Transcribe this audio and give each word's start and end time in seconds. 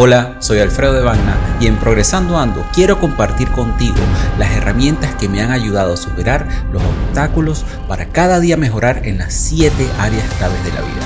Hola, 0.00 0.36
soy 0.38 0.60
Alfredo 0.60 0.92
de 0.92 1.02
Bagna 1.02 1.58
y 1.60 1.66
en 1.66 1.76
Progresando 1.76 2.38
Ando 2.38 2.64
quiero 2.72 3.00
compartir 3.00 3.48
contigo 3.48 3.96
las 4.38 4.52
herramientas 4.52 5.16
que 5.16 5.28
me 5.28 5.42
han 5.42 5.50
ayudado 5.50 5.94
a 5.94 5.96
superar 5.96 6.46
los 6.72 6.80
obstáculos 6.84 7.64
para 7.88 8.06
cada 8.06 8.38
día 8.38 8.56
mejorar 8.56 9.08
en 9.08 9.18
las 9.18 9.34
7 9.34 9.74
áreas 9.98 10.32
claves 10.34 10.62
de 10.62 10.70
la 10.70 10.82
vida. 10.82 11.02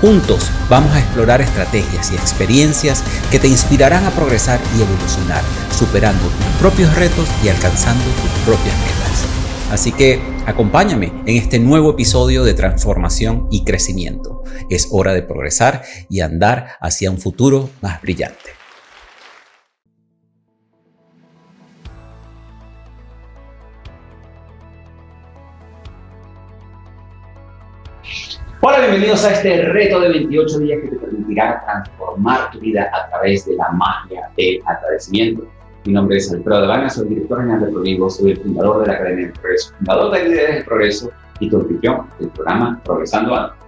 Juntos 0.00 0.50
vamos 0.70 0.94
a 0.94 1.00
explorar 1.00 1.42
estrategias 1.42 2.10
y 2.10 2.14
experiencias 2.14 3.04
que 3.30 3.38
te 3.38 3.48
inspirarán 3.48 4.06
a 4.06 4.10
progresar 4.12 4.58
y 4.78 4.80
evolucionar, 4.80 5.42
superando 5.70 6.22
tus 6.22 6.58
propios 6.58 6.96
retos 6.96 7.28
y 7.44 7.50
alcanzando 7.50 8.02
tus 8.02 8.30
propias 8.46 8.74
metas. 8.78 9.26
Así 9.70 9.92
que 9.92 10.22
acompáñame 10.46 11.12
en 11.26 11.36
este 11.36 11.58
nuevo 11.58 11.90
episodio 11.90 12.44
de 12.44 12.54
transformación 12.54 13.46
y 13.50 13.62
crecimiento. 13.62 14.31
Es 14.70 14.88
hora 14.90 15.12
de 15.12 15.22
progresar 15.22 15.82
y 16.08 16.20
andar 16.20 16.68
hacia 16.80 17.10
un 17.10 17.18
futuro 17.18 17.70
más 17.80 18.00
brillante. 18.02 18.62
Hola, 28.64 28.78
bienvenidos 28.78 29.24
a 29.24 29.32
este 29.32 29.60
reto 29.72 29.98
de 29.98 30.08
28 30.10 30.58
días 30.60 30.82
que 30.82 30.88
te 30.90 30.96
permitirá 30.96 31.64
transformar 31.64 32.52
tu 32.52 32.60
vida 32.60 32.88
a 32.92 33.08
través 33.10 33.44
de 33.44 33.56
la 33.56 33.68
magia 33.70 34.30
del 34.36 34.60
agradecimiento. 34.64 35.48
Mi 35.84 35.92
nombre 35.92 36.18
es 36.18 36.32
Alfredo 36.32 36.60
Devana, 36.60 36.88
soy 36.88 37.08
director 37.08 37.40
general 37.40 37.66
de 37.66 37.72
Provivo, 37.72 38.08
soy 38.08 38.30
el 38.30 38.40
fundador 38.40 38.82
de 38.82 38.86
la 38.86 38.92
Academia 38.92 39.24
del 39.26 39.32
Progreso, 39.32 39.74
fundador 39.78 40.12
de 40.12 40.28
Líderes 40.28 40.54
del 40.54 40.64
Progreso 40.64 41.10
y 41.40 41.50
tu 41.50 41.56
anfitrión 41.56 42.06
del 42.20 42.28
programa 42.28 42.80
Progresando 42.84 43.34
Ando. 43.34 43.61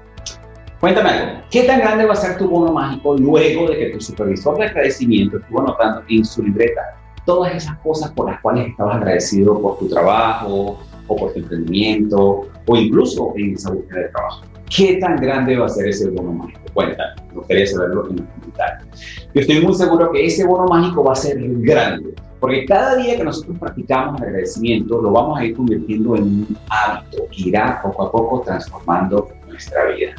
Cuéntame 0.85 1.09
algo, 1.09 1.41
¿qué 1.51 1.63
tan 1.63 1.81
grande 1.81 2.05
va 2.05 2.13
a 2.13 2.17
ser 2.17 2.37
tu 2.37 2.47
bono 2.47 2.71
mágico 2.71 3.17
luego 3.17 3.71
de 3.71 3.79
que 3.79 3.87
tu 3.87 4.03
supervisor 4.03 4.59
de 4.59 4.67
agradecimiento 4.67 5.39
estuvo 5.39 5.61
anotando 5.63 6.03
en 6.11 6.23
su 6.27 6.43
libreta 6.43 6.83
todas 7.25 7.55
esas 7.55 7.79
cosas 7.79 8.13
por 8.13 8.31
las 8.31 8.39
cuales 8.43 8.69
estabas 8.69 8.97
agradecido 8.97 9.59
por 9.63 9.79
tu 9.79 9.89
trabajo 9.89 10.79
o 11.07 11.17
por 11.17 11.33
tu 11.33 11.39
emprendimiento 11.39 12.43
o 12.67 12.77
incluso 12.77 13.33
en 13.35 13.55
esa 13.55 13.73
búsqueda 13.73 14.01
de 14.01 14.09
trabajo? 14.09 14.43
¿Qué 14.69 14.99
tan 15.01 15.17
grande 15.17 15.57
va 15.57 15.65
a 15.65 15.69
ser 15.71 15.89
ese 15.89 16.11
bono 16.11 16.33
mágico? 16.33 16.61
Cuéntame, 16.75 17.15
me 17.29 17.35
gustaría 17.35 17.67
saberlo 17.67 18.11
en 18.11 18.17
los 18.17 18.27
comentarios. 18.27 19.29
Yo 19.33 19.41
estoy 19.41 19.61
muy 19.63 19.73
seguro 19.73 20.13
que 20.13 20.27
ese 20.27 20.47
bono 20.47 20.67
mágico 20.67 21.03
va 21.03 21.13
a 21.13 21.17
ser 21.17 21.39
grande, 21.41 22.15
porque 22.41 22.67
cada 22.67 22.97
día 22.97 23.17
que 23.17 23.25
nosotros 23.25 23.57
practicamos 23.59 24.21
el 24.21 24.29
agradecimiento 24.29 25.01
lo 25.01 25.13
vamos 25.13 25.39
a 25.39 25.47
ir 25.47 25.57
convirtiendo 25.57 26.15
en 26.17 26.25
un 26.25 26.59
hábito 26.69 27.27
que 27.31 27.49
irá 27.49 27.81
poco 27.83 28.03
a 28.03 28.13
poco 28.13 28.43
transformando 28.43 29.31
nuestra 29.49 29.87
vida. 29.87 30.15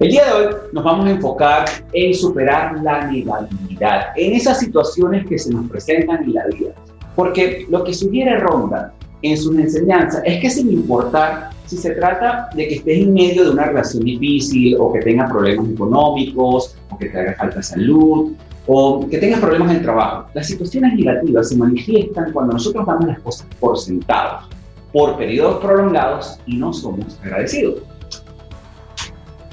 El 0.00 0.10
día 0.10 0.26
de 0.26 0.32
hoy 0.32 0.54
nos 0.72 0.84
vamos 0.84 1.06
a 1.06 1.10
enfocar 1.10 1.64
en 1.92 2.14
superar 2.14 2.80
la 2.84 3.10
negatividad, 3.10 4.12
en 4.14 4.32
esas 4.34 4.60
situaciones 4.60 5.26
que 5.26 5.36
se 5.36 5.50
nos 5.50 5.68
presentan 5.68 6.22
en 6.22 6.34
la 6.34 6.46
vida, 6.46 6.70
porque 7.16 7.66
lo 7.68 7.82
que 7.82 7.92
sugiere 7.92 8.38
Ronda 8.38 8.94
en 9.22 9.36
sus 9.36 9.58
enseñanzas 9.58 10.22
es 10.24 10.40
que 10.40 10.50
sin 10.50 10.72
importar 10.72 11.50
si 11.66 11.78
se 11.78 11.90
trata 11.96 12.48
de 12.54 12.68
que 12.68 12.74
estés 12.76 12.98
en 12.98 13.12
medio 13.12 13.42
de 13.42 13.50
una 13.50 13.64
relación 13.64 14.04
difícil 14.04 14.76
o 14.78 14.92
que 14.92 15.00
tengas 15.00 15.32
problemas 15.32 15.68
económicos 15.68 16.76
o 16.90 16.96
que 16.96 17.08
te 17.08 17.18
haga 17.18 17.34
falta 17.34 17.60
salud 17.60 18.34
o 18.68 19.04
que 19.08 19.18
tengas 19.18 19.40
problemas 19.40 19.70
en 19.72 19.76
el 19.78 19.82
trabajo, 19.82 20.28
las 20.32 20.46
situaciones 20.46 20.94
negativas 20.94 21.48
se 21.48 21.56
manifiestan 21.56 22.30
cuando 22.32 22.52
nosotros 22.52 22.86
damos 22.86 23.08
las 23.08 23.18
cosas 23.18 23.48
por 23.58 23.76
sentados, 23.76 24.44
por 24.92 25.16
periodos 25.16 25.58
prolongados 25.58 26.38
y 26.46 26.56
no 26.56 26.72
somos 26.72 27.18
agradecidos. 27.24 27.82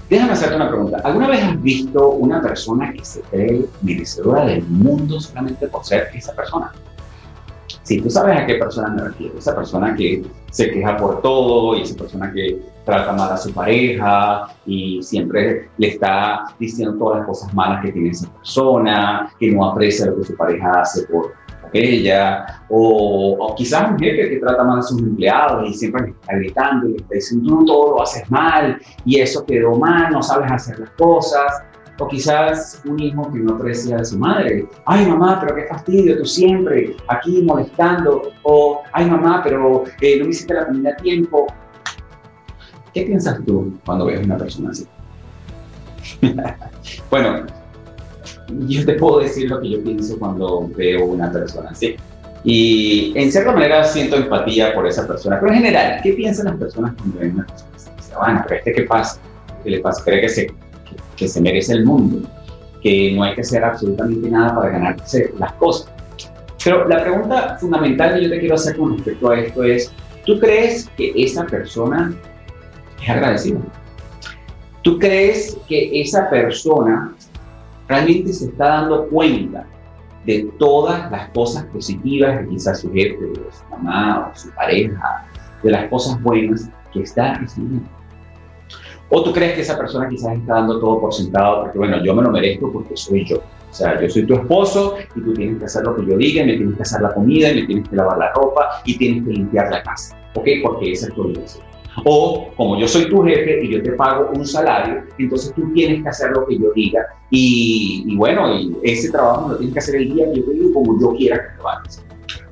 Déjame 0.10 0.34
hacerte 0.34 0.56
una 0.56 0.70
pregunta. 0.70 1.02
¿Alguna 1.04 1.28
vez 1.30 1.44
has 1.44 1.62
visto 1.62 2.10
una 2.12 2.42
persona 2.42 2.94
que 2.94 3.04
se 3.04 3.22
cree 3.22 3.66
merecedora 3.82 4.46
del 4.46 4.64
mundo 4.64 5.20
solamente 5.20 5.68
por 5.68 5.84
ser 5.84 6.10
esa 6.14 6.34
persona? 6.34 6.72
Sí, 7.82 8.02
tú 8.02 8.10
sabes 8.10 8.38
a 8.38 8.46
qué 8.46 8.56
persona 8.56 8.90
me 8.90 9.04
refiero. 9.04 9.38
Esa 9.38 9.56
persona 9.56 9.96
que 9.96 10.24
se 10.52 10.72
queja 10.72 10.98
por 10.98 11.22
todo 11.22 11.76
y 11.76 11.82
esa 11.82 11.96
persona 11.96 12.32
que 12.32 12.62
trata 12.84 13.14
mal 13.14 13.32
a 13.32 13.38
su 13.38 13.52
pareja 13.52 14.48
y 14.66 15.02
siempre 15.02 15.70
le 15.78 15.88
está 15.88 16.46
diciendo 16.60 16.98
todas 16.98 17.20
las 17.20 17.28
cosas 17.28 17.54
malas 17.54 17.84
que 17.84 17.92
tiene 17.92 18.10
esa 18.10 18.32
persona, 18.32 19.32
que 19.40 19.52
no 19.52 19.66
aprecia 19.66 20.06
lo 20.06 20.18
que 20.18 20.26
su 20.26 20.36
pareja 20.36 20.82
hace 20.82 21.04
por, 21.08 21.34
ella, 21.76 22.62
o, 22.70 23.54
quizás 23.58 23.92
un 23.92 24.00
jefe 24.00 24.30
que 24.30 24.38
trata 24.38 24.64
mal 24.64 24.80
a 24.80 24.82
sus 24.82 25.02
empleados 25.02 25.70
y 25.70 25.74
siempre 25.74 26.04
le 26.04 26.10
está 26.12 26.36
gritando 26.36 26.88
y 26.88 26.92
le 26.92 26.98
está 26.98 27.16
diciendo, 27.16 27.50
tú 27.50 27.66
todo 27.66 27.92
lo 27.92 28.02
haces 28.02 28.30
mal 28.32 28.80
y 29.04 29.20
eso 29.20 29.46
quedó 29.46 29.76
mal, 29.76 30.12
no 30.12 30.24
sabes 30.24 30.52
hacer 30.52 30.80
las 30.80 30.90
cosas. 30.92 31.64
O 31.98 32.08
quizás 32.10 32.82
un 32.86 33.00
hijo 33.00 33.32
que 33.32 33.40
no 33.40 33.56
aprecia 33.56 33.96
a 33.96 34.04
su 34.04 34.20
madre. 34.20 34.68
Ay, 34.86 35.06
mamá, 35.06 35.40
pero 35.40 35.56
qué 35.56 35.64
fastidio, 35.64 36.18
tú 36.18 36.26
siempre 36.26 36.94
aquí 37.08 37.42
molestando. 37.42 38.34
O, 38.44 38.82
ay, 38.92 39.10
mamá, 39.10 39.42
pero 39.42 39.86
eh, 40.02 40.18
no 40.20 40.26
me 40.26 40.32
hiciste 40.32 40.54
la 40.54 40.66
comida 40.66 40.90
a 40.90 40.96
tiempo. 40.98 41.48
¿Qué 42.94 43.04
piensas 43.04 43.40
tú 43.46 43.80
cuando 43.86 44.08
ves 44.08 44.20
a 44.20 44.24
una 44.24 44.38
persona 44.38 44.72
así? 44.72 44.86
bueno, 47.10 47.46
yo 48.68 48.86
te 48.86 48.94
puedo 48.94 49.20
decir 49.20 49.50
lo 49.50 49.60
que 49.62 49.70
yo 49.72 49.84
pienso 49.84 50.18
cuando 50.20 50.70
veo 50.76 51.06
una 51.06 51.32
persona 51.32 51.70
así. 51.72 51.96
Y 52.44 53.12
en 53.16 53.32
cierta 53.32 53.52
manera 53.52 53.84
siento 53.84 54.18
empatía 54.18 54.74
por 54.74 54.86
esa 54.88 55.08
persona. 55.08 55.40
Pero 55.40 55.52
en 55.52 55.58
general, 55.60 56.00
¿qué 56.04 56.14
piensan 56.14 56.46
las 56.46 56.58
personas 56.58 56.94
cuando 56.96 57.20
ven 57.20 57.32
una 57.34 57.46
persona 57.46 57.72
así? 57.76 57.90
Pero 58.48 58.60
este 58.60 58.74
qué 58.74 58.82
pasa? 58.84 59.20
¿Qué 59.64 59.72
le 59.72 59.80
pasa? 59.80 60.04
¿Cree 60.04 60.22
que 60.22 60.30
se, 60.30 60.48
que, 60.48 60.54
que 61.18 61.28
se 61.28 61.42
merece 61.42 61.74
el 61.74 61.86
mundo? 61.86 62.28
Que 62.82 63.14
no 63.16 63.24
hay 63.24 63.34
que 63.34 63.42
hacer 63.42 63.64
absolutamente 63.64 64.30
nada 64.30 64.56
para 64.56 64.70
ganarse 64.70 65.34
las 65.40 65.54
cosas. 65.54 65.92
Pero 66.64 66.88
la 66.88 67.02
pregunta 67.02 67.58
fundamental 67.60 68.16
que 68.16 68.24
yo 68.24 68.30
te 68.30 68.40
quiero 68.40 68.56
hacer 68.56 68.78
con 68.78 68.96
respecto 68.96 69.30
a 69.30 69.40
esto 69.40 69.64
es, 69.64 69.92
¿tú 70.26 70.40
crees 70.40 70.90
que 70.98 71.14
esa 71.16 71.46
persona 71.46 72.14
es 73.02 73.10
agradecida? 73.10 73.60
¿Tú 74.84 75.00
crees 75.00 75.58
que 75.68 76.00
esa 76.00 76.30
persona 76.30 77.16
realmente 77.88 78.34
se 78.34 78.46
está 78.46 78.68
dando 78.68 79.08
cuenta 79.08 79.66
de 80.26 80.52
todas 80.58 81.12
las 81.12 81.30
cosas 81.30 81.66
positivas 81.66 82.40
que 82.40 82.48
quizás 82.50 82.82
su 82.82 82.92
jefe, 82.92 83.18
o 83.24 83.52
su 83.52 83.66
mamá, 83.70 84.32
o 84.32 84.38
su 84.38 84.50
pareja, 84.52 85.28
de 85.62 85.72
las 85.72 85.90
cosas 85.90 86.22
buenas 86.22 86.70
que 86.92 87.02
está 87.02 87.36
recibiendo. 87.36 87.88
O 89.10 89.24
tú 89.24 89.32
crees 89.32 89.54
que 89.54 89.62
esa 89.62 89.78
persona 89.78 90.10
quizás 90.10 90.34
está 90.34 90.56
dando 90.56 90.80
todo 90.80 91.00
por 91.00 91.14
sentado 91.14 91.64
porque, 91.64 91.78
bueno, 91.78 92.04
yo 92.04 92.16
me 92.16 92.24
lo 92.24 92.32
merezco 92.32 92.72
porque 92.72 92.98
soy 92.98 93.24
yo. 93.26 93.38
O 93.38 93.74
sea, 93.78 94.02
yo 94.02 94.10
soy 94.10 94.26
tu 94.26 94.34
esposo 94.36 94.96
y 95.16 95.22
tú 95.22 95.34
tienes 95.34 95.60
que 95.60 95.66
hacer 95.66 95.84
lo 95.84 95.96
que 95.96 96.06
yo 96.06 96.18
diga, 96.18 96.44
y 96.44 96.46
me 96.46 96.54
tienes 96.56 96.76
que 96.76 96.82
hacer 96.82 97.02
la 97.02 97.14
comida, 97.14 97.52
y 97.52 97.62
me 97.62 97.68
tienes 97.68 97.90
que 97.90 97.96
lavar 97.96 98.18
la 98.18 98.32
ropa 98.34 98.82
y 98.86 98.98
tienes 98.98 99.24
que 99.26 99.32
limpiar 99.32 99.70
la 99.70 99.84
casa. 99.84 100.18
¿Ok? 100.34 100.48
Porque 100.64 100.94
esa 100.94 101.08
es 101.08 101.14
tu 101.14 101.22
obligación. 101.22 101.75
O 102.04 102.50
como 102.58 102.78
yo 102.78 102.88
soy 102.88 103.10
tu 103.10 103.24
jefe 103.24 103.64
y 103.64 103.72
yo 103.72 103.82
te 103.82 103.92
pago 103.94 104.30
un 104.36 104.46
salario, 104.46 105.04
entonces 105.18 105.54
tú 105.54 105.72
tienes 105.74 106.04
que 106.04 106.10
hacer 106.10 106.32
lo 106.32 106.46
que 106.46 106.58
yo 106.58 106.72
diga. 106.74 107.06
Y, 107.30 108.16
bueno, 108.18 108.54
y 108.54 108.76
ese 108.84 109.12
trabajo 109.12 109.50
lo 109.50 109.58
tienes 109.58 109.74
que 109.74 109.80
hacer 109.80 109.96
el 109.96 110.14
día 110.14 110.26
que 110.32 110.40
yo 110.40 110.46
te 110.46 110.52
digo 110.52 110.74
como 110.74 111.00
yo 111.00 111.16
quiera 111.16 111.38
que 111.38 111.62
lo 111.62 111.70
hagas. 111.70 112.06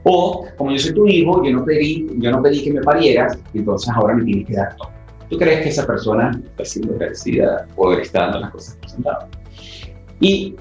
O 0.03 0.45
como 0.57 0.71
yo 0.71 0.79
soy 0.79 0.93
tu 0.93 1.07
hijo, 1.07 1.43
yo 1.43 1.51
no 1.51 1.65
pedí, 1.65 2.07
yo 2.17 2.31
no 2.31 2.41
pedí 2.41 2.63
que 2.63 2.73
me 2.73 2.81
parieras, 2.81 3.37
entonces 3.53 3.89
ahora 3.93 4.15
me 4.15 4.23
tienes 4.23 4.47
que 4.47 4.53
dar 4.53 4.75
todo. 4.75 4.89
¿Tú 5.29 5.37
crees 5.37 5.61
que 5.61 5.69
esa 5.69 5.85
persona 5.87 6.31
está 6.43 6.65
siendo 6.65 6.93
agradecida 6.93 7.67
o 7.75 7.91
está 7.93 8.21
dando 8.21 8.39
las 8.41 8.51
cosas 8.51 8.75
por 8.77 8.89
sentado? 8.89 9.27
Y 10.19 10.55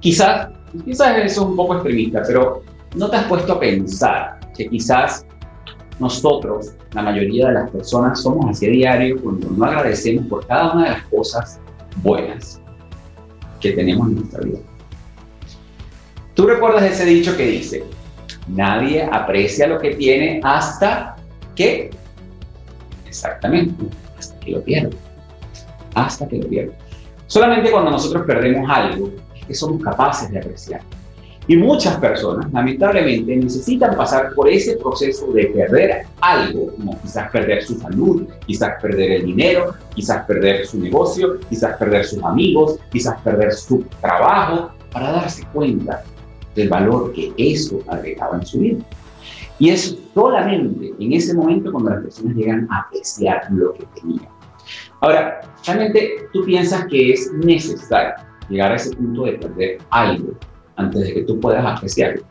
quizás, 0.00 0.48
quizás 0.84 1.18
eso 1.18 1.42
es 1.42 1.48
un 1.48 1.56
poco 1.56 1.74
extremista, 1.74 2.22
pero 2.26 2.62
no 2.96 3.10
te 3.10 3.16
has 3.16 3.24
puesto 3.24 3.54
a 3.54 3.60
pensar 3.60 4.40
que 4.56 4.68
quizás 4.68 5.26
nosotros, 6.02 6.72
la 6.92 7.02
mayoría 7.02 7.48
de 7.48 7.54
las 7.54 7.70
personas, 7.70 8.20
somos 8.20 8.50
así 8.50 8.66
a 8.66 8.70
diario 8.70 9.22
cuando 9.22 9.48
no 9.50 9.64
agradecemos 9.64 10.26
por 10.26 10.46
cada 10.46 10.72
una 10.72 10.84
de 10.84 10.90
las 10.90 11.06
cosas 11.06 11.60
buenas 12.02 12.60
que 13.60 13.72
tenemos 13.72 14.08
en 14.08 14.14
nuestra 14.16 14.40
vida. 14.42 14.58
¿Tú 16.34 16.46
recuerdas 16.46 16.82
ese 16.82 17.04
dicho 17.04 17.36
que 17.36 17.46
dice, 17.46 17.84
nadie 18.48 19.08
aprecia 19.10 19.66
lo 19.66 19.78
que 19.78 19.94
tiene 19.94 20.40
hasta 20.42 21.16
que, 21.54 21.90
exactamente, 23.06 23.84
hasta 24.18 24.38
que 24.40 24.52
lo 24.52 24.62
pierde, 24.62 24.96
hasta 25.94 26.26
que 26.26 26.38
lo 26.38 26.48
pierde. 26.48 26.72
Solamente 27.26 27.70
cuando 27.70 27.90
nosotros 27.90 28.24
perdemos 28.26 28.68
algo, 28.70 29.10
es 29.34 29.46
que 29.46 29.54
somos 29.54 29.82
capaces 29.82 30.30
de 30.30 30.38
apreciar. 30.38 30.80
Y 31.48 31.56
muchas 31.56 31.96
personas, 31.96 32.52
lamentablemente, 32.52 33.34
necesitan 33.36 33.96
pasar 33.96 34.32
por 34.34 34.48
ese 34.48 34.76
proceso 34.76 35.26
de 35.32 35.46
perder 35.46 36.06
algo, 36.20 36.72
como 36.76 37.00
quizás 37.02 37.30
perder 37.32 37.64
su 37.64 37.78
salud, 37.80 38.28
quizás 38.46 38.80
perder 38.80 39.12
el 39.12 39.26
dinero, 39.26 39.74
quizás 39.94 40.24
perder 40.24 40.64
su 40.66 40.78
negocio, 40.78 41.40
quizás 41.48 41.76
perder 41.78 42.04
sus 42.04 42.22
amigos, 42.22 42.78
quizás 42.92 43.20
perder 43.22 43.52
su 43.52 43.84
trabajo, 44.00 44.70
para 44.92 45.10
darse 45.10 45.44
cuenta 45.52 46.04
del 46.54 46.68
valor 46.68 47.12
que 47.12 47.32
eso 47.36 47.80
agregaba 47.88 48.36
en 48.36 48.46
su 48.46 48.58
vida. 48.60 48.84
Y 49.58 49.70
es 49.70 49.98
solamente 50.14 50.92
en 50.98 51.12
ese 51.12 51.34
momento 51.34 51.72
cuando 51.72 51.90
las 51.90 52.02
personas 52.02 52.36
llegan 52.36 52.68
a 52.70 52.80
apreciar 52.80 53.48
lo 53.50 53.72
que 53.74 53.84
tenían. 54.00 54.28
Ahora, 55.00 55.40
realmente 55.66 56.28
tú 56.32 56.44
piensas 56.44 56.86
que 56.86 57.12
es 57.12 57.32
necesario 57.32 58.14
llegar 58.48 58.72
a 58.72 58.76
ese 58.76 58.94
punto 58.94 59.24
de 59.24 59.32
perder 59.32 59.78
algo 59.90 60.34
antes 60.76 61.02
de 61.02 61.14
que 61.14 61.22
tú 61.22 61.38
puedas 61.40 61.64
apreciarlo. 61.64 62.22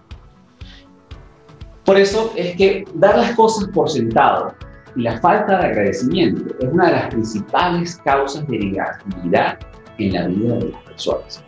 Por 1.85 1.97
eso 1.97 2.31
es 2.35 2.55
que 2.55 2.85
dar 2.95 3.17
las 3.17 3.35
cosas 3.35 3.67
por 3.69 3.89
sentado 3.89 4.53
y 4.95 5.01
la 5.01 5.19
falta 5.19 5.57
de 5.57 5.65
agradecimiento 5.67 6.53
es 6.59 6.71
una 6.71 6.88
de 6.88 6.91
las 6.93 7.07
principales 7.07 7.97
causas 8.03 8.47
de 8.47 8.59
negatividad 8.59 9.59
en 9.97 10.13
la 10.13 10.27
vida 10.27 10.55
de 10.55 10.69
las 10.69 10.83
personas. 10.83 11.43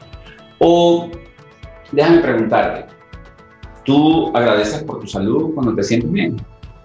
O 0.59 1.09
déjame 1.91 2.19
preguntarte, 2.19 2.85
¿tú 3.85 4.35
agradeces 4.35 4.83
por 4.83 4.99
tu 5.01 5.07
salud 5.07 5.53
cuando 5.53 5.75
te 5.75 5.83
sientes 5.83 6.11
bien? 6.11 6.37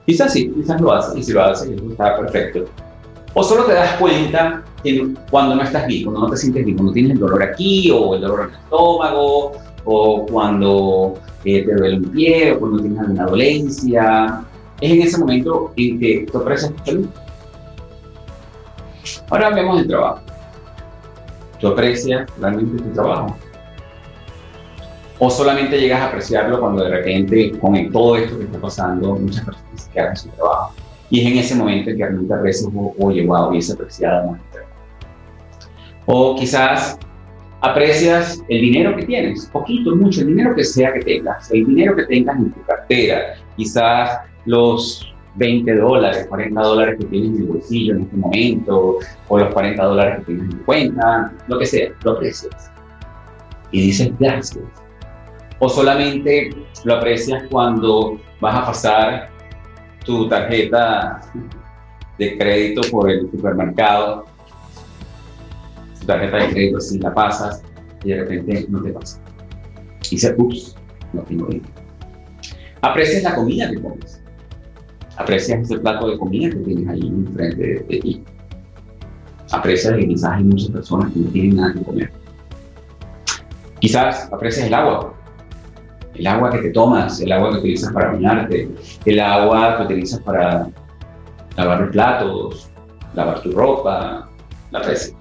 Quizás 0.07 0.33
sí, 0.33 0.51
quizás 0.51 0.81
lo 0.81 0.93
haces, 0.93 1.17
y 1.17 1.23
si 1.23 1.33
lo 1.33 1.45
haces, 1.45 1.71
eso 1.71 1.91
está 1.91 2.17
perfecto. 2.17 2.65
O 3.35 3.43
solo 3.43 3.65
te 3.65 3.75
das 3.75 3.93
cuenta 3.97 4.65
cuando 5.31 5.55
no 5.55 5.63
estás 5.63 5.87
bien, 5.87 6.05
cuando 6.05 6.23
no 6.23 6.31
te 6.31 6.37
sientes 6.37 6.65
bien, 6.65 6.77
cuando 6.77 6.93
tienes 6.93 7.13
el 7.13 7.19
dolor 7.19 7.43
aquí, 7.43 7.91
o 7.91 8.15
el 8.15 8.23
dolor 8.23 8.41
en 8.41 8.49
el 8.49 8.55
estómago, 8.55 9.53
o 9.91 10.27
cuando 10.27 11.15
eh, 11.45 11.65
te 11.65 11.75
duele 11.75 11.97
un 11.97 12.11
pie, 12.11 12.53
o 12.53 12.61
cuando 12.61 12.81
tienes 12.81 13.01
alguna 13.01 13.25
dolencia. 13.25 14.45
Es 14.81 14.93
en 14.93 15.03
ese 15.03 15.19
momento 15.19 15.73
en 15.77 15.99
que 15.99 16.27
tú 16.31 16.39
aprecias 16.39 16.75
tu 16.75 16.85
salud. 16.85 17.09
Ahora 19.31 19.51
vemos 19.51 19.81
el 19.81 19.89
trabajo. 19.89 20.21
¿Tú 21.59 21.69
aprecias 21.69 22.31
realmente 22.39 22.83
tu 22.83 22.91
trabajo? 22.91 23.35
¿O 25.19 25.31
solamente 25.31 25.81
llegas 25.81 26.01
a 26.03 26.09
apreciarlo 26.09 26.61
cuando 26.61 26.85
de 26.85 26.91
repente, 26.91 27.59
con 27.59 27.91
todo 27.91 28.17
esto 28.17 28.39
que 28.39 28.45
está 28.45 28.61
pasando, 28.61 29.17
muchas 29.17 29.45
personas 29.45 29.83
se 29.83 29.91
quedan 29.91 30.17
sin 30.17 30.31
trabajo? 30.33 30.75
Y 31.11 31.21
es 31.21 31.33
en 31.33 31.39
ese 31.39 31.55
momento 31.55 31.91
en 31.91 31.97
que 31.97 32.03
realmente 32.05 32.35
aprecias, 32.35 32.71
oye, 32.99 33.27
wow, 33.27 33.49
hubiese 33.49 33.73
apreciado 33.73 34.33
más 34.33 34.41
O 36.05 36.37
quizás 36.37 36.99
aprecias 37.61 38.43
el 38.49 38.61
dinero 38.61 38.95
que 38.97 39.05
tienes, 39.05 39.47
poquito, 39.47 39.95
mucho, 39.97 40.21
el 40.21 40.29
dinero 40.29 40.55
que 40.55 40.65
sea 40.65 40.93
que 40.93 41.01
tengas, 41.01 41.51
el 41.51 41.67
dinero 41.67 41.97
que 41.97 42.05
tengas 42.05 42.37
en 42.39 42.53
tu 42.53 42.63
cartera, 42.63 43.35
quizás 43.57 44.21
los 44.45 45.13
20 45.35 45.77
dólares, 45.77 46.27
40 46.29 46.61
dólares 46.61 46.97
que 46.99 47.07
tienes 47.07 47.31
en 47.31 47.37
el 47.37 47.49
bolsillo 47.49 47.95
en 47.95 48.03
este 48.03 48.17
momento, 48.17 48.99
o 49.29 49.39
los 49.39 49.53
40 49.53 49.83
dólares 49.83 50.19
que 50.19 50.25
tienes 50.35 50.55
en 50.55 50.59
cuenta, 50.61 51.33
lo 51.47 51.59
que 51.59 51.67
sea, 51.67 51.91
lo 52.05 52.13
aprecias. 52.13 52.71
Y 53.71 53.83
dices 53.83 54.11
gracias. 54.19 54.65
O 55.61 55.69
solamente 55.69 56.51
lo 56.85 56.95
aprecias 56.95 57.43
cuando 57.51 58.19
vas 58.41 58.55
a 58.55 58.67
pasar 58.67 59.31
tu 60.05 60.29
tarjeta 60.29 61.21
de 62.19 62.39
crédito 62.39 62.81
por 62.91 63.11
el 63.11 63.31
supermercado 63.31 64.25
tarjeta 66.09 66.39
de 66.39 66.49
crédito 66.51 66.81
si 66.81 66.99
la 66.99 67.15
pasas 67.15 67.63
y 68.03 68.09
de 68.09 68.25
repente 68.25 68.67
no 68.69 68.83
te 68.83 68.91
pasa. 68.91 69.21
Y 70.07 70.11
dices, 70.11 70.35
ups, 70.39 70.77
no 71.13 71.23
tengo 71.23 71.47
dinero. 71.47 71.69
Aprecias 72.81 73.23
la 73.23 73.35
comida 73.35 73.71
que 73.71 73.81
comes. 73.81 74.23
Aprecias 75.17 75.61
ese 75.61 75.79
plato 75.79 76.09
de 76.09 76.19
comida 76.19 76.51
que 76.51 76.57
tienes 76.57 76.89
ahí 76.89 77.07
enfrente 77.07 77.63
de, 77.63 77.75
de 77.89 77.99
ti. 78.01 78.25
Aprecias 79.53 79.95
que 79.95 80.09
quizás 80.09 80.33
hay 80.33 80.45
muchas 80.45 80.71
personas 80.71 81.13
que 81.13 81.21
no 81.21 81.31
tienen 81.31 81.57
nada 81.57 81.75
que 81.75 81.83
comer. 81.83 82.13
Quizás 83.81 84.33
aprecias 84.33 84.67
el 84.67 84.75
agua. 84.75 85.15
El 86.15 86.27
agua 86.27 86.51
que 86.51 86.59
te 86.59 86.71
tomas, 86.71 87.21
el 87.21 87.31
agua 87.33 87.53
que 87.53 87.59
utilizas 87.59 87.93
para 87.93 88.13
bañarte, 88.13 88.69
el 89.05 89.21
agua 89.21 89.77
que 89.77 89.83
utilizas 89.85 90.21
para 90.21 90.69
lavar 91.57 91.81
los 91.81 91.91
platos, 91.91 92.71
lavar 93.15 93.43
tu 93.43 93.53
ropa, 93.53 94.29
la 94.71 94.79
aprecias. 94.79 95.18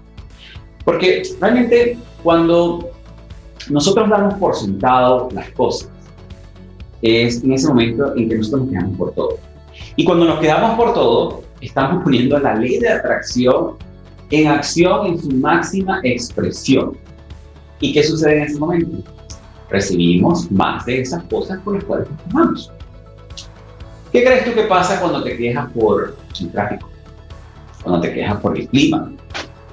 Porque 0.88 1.22
realmente 1.42 1.98
cuando 2.24 2.92
nosotros 3.70 4.10
damos 4.10 4.36
por 4.36 4.56
sentado 4.56 5.28
las 5.34 5.52
cosas, 5.52 5.90
es 7.02 7.44
en 7.44 7.52
ese 7.52 7.68
momento 7.68 8.16
en 8.16 8.30
que 8.30 8.38
nosotros 8.38 8.62
nos 8.62 8.72
quedamos 8.72 8.98
por 8.98 9.12
todo. 9.12 9.38
Y 9.98 10.06
cuando 10.06 10.24
nos 10.24 10.40
quedamos 10.40 10.78
por 10.78 10.94
todo, 10.94 11.44
estamos 11.60 12.06
poniendo 12.06 12.40
la 12.40 12.56
ley 12.56 12.80
de 12.80 12.88
atracción 12.88 13.74
en 14.30 14.48
acción 14.48 15.08
en 15.08 15.22
su 15.22 15.30
máxima 15.32 16.00
expresión. 16.04 16.96
¿Y 17.82 17.92
qué 17.92 18.04
sucede 18.04 18.38
en 18.38 18.44
ese 18.44 18.58
momento? 18.58 19.12
Recibimos 19.70 20.50
más 20.50 20.86
de 20.86 21.02
esas 21.02 21.22
cosas 21.24 21.60
por 21.66 21.76
las 21.76 21.84
cuales 21.84 22.10
nos 22.10 22.24
tomamos. 22.24 22.72
¿Qué 24.14 24.24
crees 24.24 24.46
tú 24.46 24.54
que 24.54 24.64
pasa 24.64 25.02
cuando 25.02 25.22
te 25.22 25.36
quejas 25.36 25.70
por 25.74 26.16
el 26.40 26.50
tráfico? 26.50 26.90
Cuando 27.84 28.00
te 28.00 28.14
quejas 28.14 28.40
por 28.40 28.58
el 28.58 28.70
clima, 28.70 29.12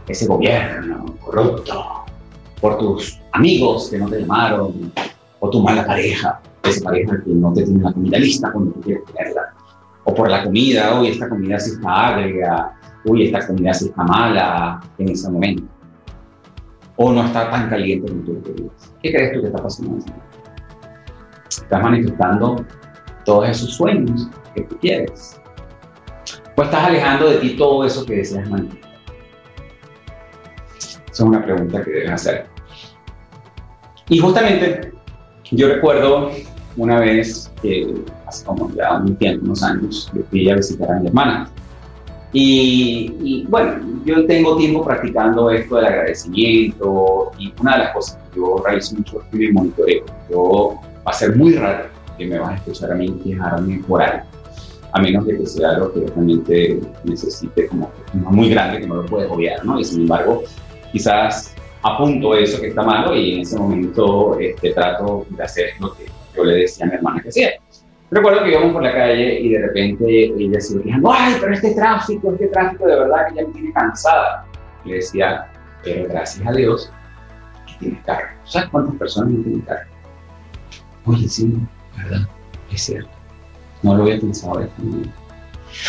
ese 0.09 0.27
gobierno 0.27 1.05
corrupto, 1.21 2.05
por 2.61 2.79
tus 2.79 3.21
amigos 3.33 3.89
que 3.91 3.99
no 3.99 4.09
te 4.09 4.21
llamaron, 4.21 4.93
o 5.41 5.51
tu 5.51 5.61
mala 5.61 5.87
pareja, 5.87 6.41
esa 6.63 6.85
pareja 6.85 7.23
que 7.23 7.31
no 7.31 7.53
te 7.53 7.65
tiene 7.65 7.83
la 7.83 7.93
comida 7.93 8.19
lista 8.19 8.51
cuando 8.53 8.73
tú 8.73 8.81
quieres 8.81 9.05
tenerla, 9.07 9.55
o 10.05 10.15
por 10.15 10.31
la 10.31 10.45
comida, 10.45 11.01
uy, 11.01 11.09
esta 11.09 11.29
comida 11.29 11.59
sí 11.59 11.73
está 11.73 12.09
agria, 12.09 12.73
uy, 13.05 13.27
esta 13.27 13.47
comida 13.47 13.75
sí 13.75 13.87
está 13.87 14.03
mala 14.05 14.81
en 14.99 15.09
ese 15.11 15.31
momento, 15.31 15.65
o 16.97 17.13
no 17.13 17.25
está 17.25 17.51
tan 17.51 17.69
caliente 17.69 18.11
como 18.11 18.23
tú 18.23 18.43
querías. 18.43 18.95
¿Qué 19.03 19.13
crees 19.13 19.33
tú 19.33 19.41
que 19.41 19.47
está 19.49 19.63
pasando? 19.63 19.99
Estás 21.49 21.83
manifestando 21.83 22.65
todos 23.25 23.49
esos 23.49 23.75
sueños 23.75 24.29
que 24.55 24.63
tú 24.63 24.79
quieres. 24.79 25.41
O 26.57 26.63
estás 26.63 26.85
alejando 26.85 27.29
de 27.29 27.37
ti 27.39 27.57
todo 27.57 27.85
eso 27.85 28.05
que 28.07 28.17
deseas 28.17 28.49
manifestar. 28.49 28.84
Esa 31.15 31.23
es 31.23 31.29
una 31.29 31.45
pregunta 31.45 31.85
que 31.85 31.93
debes 31.93 32.11
hacer. 32.11 32.47
Y 34.09 34.19
justamente 34.19 34.93
yo 35.53 35.69
recuerdo 35.69 36.33
una 36.77 36.99
vez 36.99 37.53
que 37.63 37.95
hace 38.27 38.45
como 38.45 38.69
ya 38.75 38.95
un 38.97 39.15
tiempo, 39.15 39.45
unos 39.45 39.63
años, 39.63 40.11
yo 40.13 40.23
fui 40.29 40.51
a 40.51 40.57
visitar 40.57 40.91
a 40.91 40.99
mi 40.99 41.07
hermana. 41.07 41.49
Y, 42.33 43.47
bueno, 43.49 43.77
yo 44.05 44.27
tengo 44.27 44.57
tiempo 44.57 44.85
practicando 44.85 45.51
esto 45.51 45.77
del 45.77 45.87
agradecimiento 45.87 47.31
y 47.39 47.55
una 47.61 47.75
de 47.75 47.79
las 47.79 47.93
cosas 47.93 48.19
que 48.33 48.41
yo 48.41 48.61
realizo 48.67 48.97
mucho 48.97 49.21
es 49.21 49.39
mi 49.39 49.53
monitoreo. 49.53 50.05
Yo 50.29 50.81
va 51.07 51.13
a 51.13 51.13
ser 51.13 51.37
muy 51.37 51.55
raro 51.55 51.85
que 52.19 52.27
me 52.27 52.41
vas 52.41 52.51
a 52.51 52.55
escuchar 52.57 52.91
a 52.91 52.97
mí 52.97 53.09
quejarme 53.23 53.81
por 53.87 54.03
algo, 54.03 54.25
a 54.91 55.01
menos 55.01 55.25
de 55.27 55.39
que 55.39 55.47
sea 55.47 55.71
algo 55.71 55.93
que 55.93 56.01
realmente 56.01 56.81
necesite 57.05 57.69
como 57.69 57.89
muy 58.15 58.49
grande 58.49 58.81
que 58.81 58.89
no 58.89 58.97
lo 58.97 59.07
puedes 59.07 59.31
obviar, 59.31 59.65
¿no? 59.65 59.79
Y 59.79 59.85
sin 59.85 60.01
embargo, 60.01 60.43
quizás 60.95 61.53
apunto 61.83 62.37
eso 62.37 62.61
que 62.61 62.69
está 62.69 62.83
malo 62.83 63.17
y 63.17 63.35
en 63.35 63.41
ese 63.41 63.59
momento 63.59 64.39
este, 64.39 64.73
trato 64.73 65.27
de 65.29 65.43
hacer 65.43 65.71
lo 65.81 65.93
que 65.95 66.07
yo 66.37 66.45
le 66.45 66.59
decía 66.59 66.87
a 66.87 66.89
mi 66.89 66.95
hermana 66.95 67.21
que 67.21 67.31
hacía. 67.31 67.51
Recuerdo 68.13 68.45
que 68.45 68.53
íbamos 68.53 68.73
por 68.73 68.83
la 68.85 68.93
calle 68.93 69.41
y 69.41 69.49
de 69.49 69.59
repente 69.59 70.33
ella 70.39 70.61
se 70.61 70.79
decía, 70.79 71.01
ay, 71.11 71.35
pero 71.41 71.53
este 71.53 71.75
tráfico, 71.75 72.33
este 72.33 72.47
tráfico 72.47 72.87
de 72.87 72.95
verdad 72.95 73.29
que 73.29 73.35
ya 73.35 73.47
me 73.47 73.53
tiene 73.53 73.73
cansada. 73.73 74.47
Le 74.85 74.95
decía, 74.95 75.51
pero 75.83 76.09
gracias 76.09 76.47
a 76.47 76.53
Dios 76.53 76.93
que 77.67 77.73
tienes 77.81 78.05
carro. 78.05 78.29
¿Sabes 78.45 78.69
cuántas 78.69 78.95
personas 78.95 79.33
no 79.33 79.43
tienen 79.43 79.61
carro? 79.63 79.89
Oye, 81.07 81.29
sí, 81.29 81.59
¿verdad? 81.97 82.29
Es 82.73 82.83
cierto. 82.83 83.11
No 83.83 83.97
lo 83.97 84.05
había 84.05 84.21
pensado 84.21 84.61
de 84.61 84.67
esta 84.67 84.83
manera. 84.83 85.13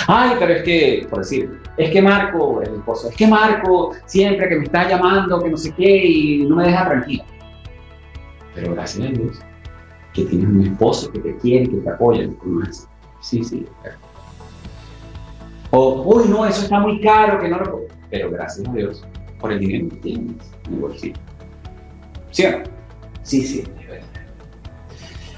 Ay, 0.08 0.36
pero 0.40 0.54
es 0.54 0.64
que, 0.64 1.08
por 1.10 1.20
decir, 1.20 1.60
es 1.78 1.92
que 1.92 2.02
Marco, 2.02 2.62
el 2.62 2.76
esposo, 2.76 3.10
es 3.10 3.16
que 3.16 3.28
Marco 3.28 3.94
siempre 4.06 4.50
que 4.50 4.56
me 4.58 4.64
está 4.66 4.88
llamando, 4.88 5.42
que 5.42 5.50
no 5.50 5.58
sé 5.58 5.72
qué, 5.74 6.06
y 6.06 6.46
no 6.46 6.58
me 6.58 6.66
deja 6.66 6.86
tranquila. 6.88 7.26
Pero 8.54 8.74
gracias 8.74 9.08
a 9.08 9.12
Dios, 9.12 9.40
que 10.14 10.24
tienes 10.26 10.48
un 10.48 10.62
esposo 10.62 11.12
que 11.12 11.20
te 11.20 11.38
quiere, 11.38 11.70
que 11.70 11.78
te 11.78 11.90
apoya, 11.90 12.30
Sí, 13.22 13.44
sí, 13.44 13.66
claro. 13.82 13.98
O, 15.72 16.04
uy, 16.04 16.30
no, 16.30 16.46
eso 16.46 16.62
está 16.64 16.80
muy 16.80 17.02
caro, 17.02 17.40
que 17.40 17.50
no 17.50 17.58
lo 17.58 17.72
puedo. 17.72 17.88
Pero 18.10 18.30
gracias 18.30 18.68
a 18.68 18.72
Dios 18.72 19.04
por 19.40 19.52
el 19.52 19.60
dinero 19.60 19.90
que 19.90 19.96
tienes 19.98 20.54
en 20.68 20.74
el 20.74 20.80
bolsillo. 20.80 21.16
¿Cierto? 22.32 22.70
Sí, 23.24 23.42
sí, 23.42 23.64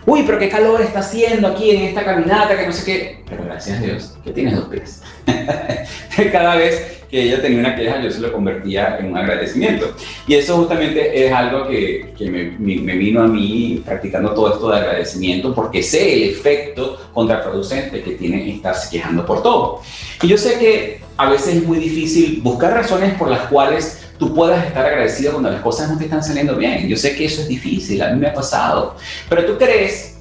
uy, 0.08 0.24
pero 0.26 0.40
qué 0.40 0.50
calor 0.50 0.82
está 0.82 1.00
haciendo 1.00 1.50
aquí 1.50 1.70
en 1.70 1.84
esta 1.84 2.04
caminata, 2.04 2.58
que 2.58 2.66
no 2.66 2.72
sé 2.72 2.86
qué. 2.86 3.24
Pero 3.30 3.44
gracias 3.44 3.78
a 3.78 3.82
Dios 3.82 4.18
que 4.24 4.32
tienes 4.32 4.56
dos 4.56 4.66
pies. 4.70 5.04
Cada 6.32 6.56
vez 6.56 7.04
que 7.12 7.24
ella 7.24 7.42
tenía 7.42 7.60
una 7.60 7.76
queja, 7.76 8.02
yo 8.02 8.10
se 8.10 8.22
lo 8.22 8.32
convertía 8.32 8.98
en 9.00 9.08
un 9.08 9.18
agradecimiento. 9.18 9.94
Y 10.26 10.36
eso 10.36 10.56
justamente 10.58 11.26
es 11.26 11.32
algo 11.32 11.68
que, 11.68 12.14
que 12.18 12.30
me, 12.30 12.52
me, 12.58 12.96
vino 12.96 13.22
a 13.22 13.28
mí 13.28 13.82
practicando 13.86 14.32
todo 14.32 14.54
esto 14.54 14.70
de 14.70 14.78
agradecimiento, 14.78 15.54
porque 15.54 15.84
sé 15.84 16.14
el 16.14 16.30
efecto 16.30 17.10
contraproducente 17.14 18.02
que 18.02 18.12
tiene 18.12 18.50
estarse 18.50 18.90
quejando 18.90 19.26
por 19.26 19.44
todo. 19.44 19.82
Y 20.22 20.28
yo 20.28 20.38
sé 20.38 20.58
que 20.58 21.02
a 21.18 21.30
veces 21.30 21.56
es 21.56 21.64
muy 21.64 21.80
difícil 21.80 22.40
buscar 22.42 22.74
razones 22.74 23.14
por 23.16 23.30
las 23.30 23.48
cuales 23.48 24.07
tú 24.18 24.34
puedas 24.34 24.66
estar 24.66 24.86
agradecido 24.86 25.34
cuando 25.34 25.52
las 25.52 25.62
cosas 25.62 25.90
no 25.90 25.98
te 25.98 26.06
están 26.06 26.24
saliendo 26.24 26.56
bien. 26.56 26.88
Yo 26.88 26.98
sé 26.98 27.16
que 27.16 27.26
eso 27.26 27.42
es 27.42 27.48
difícil, 27.48 28.02
a 28.02 28.10
mí 28.10 28.20
me 28.20 28.28
ha 28.28 28.34
pasado. 28.34 28.96
Pero 29.30 29.46
tú 29.46 29.58
crees 29.58 30.18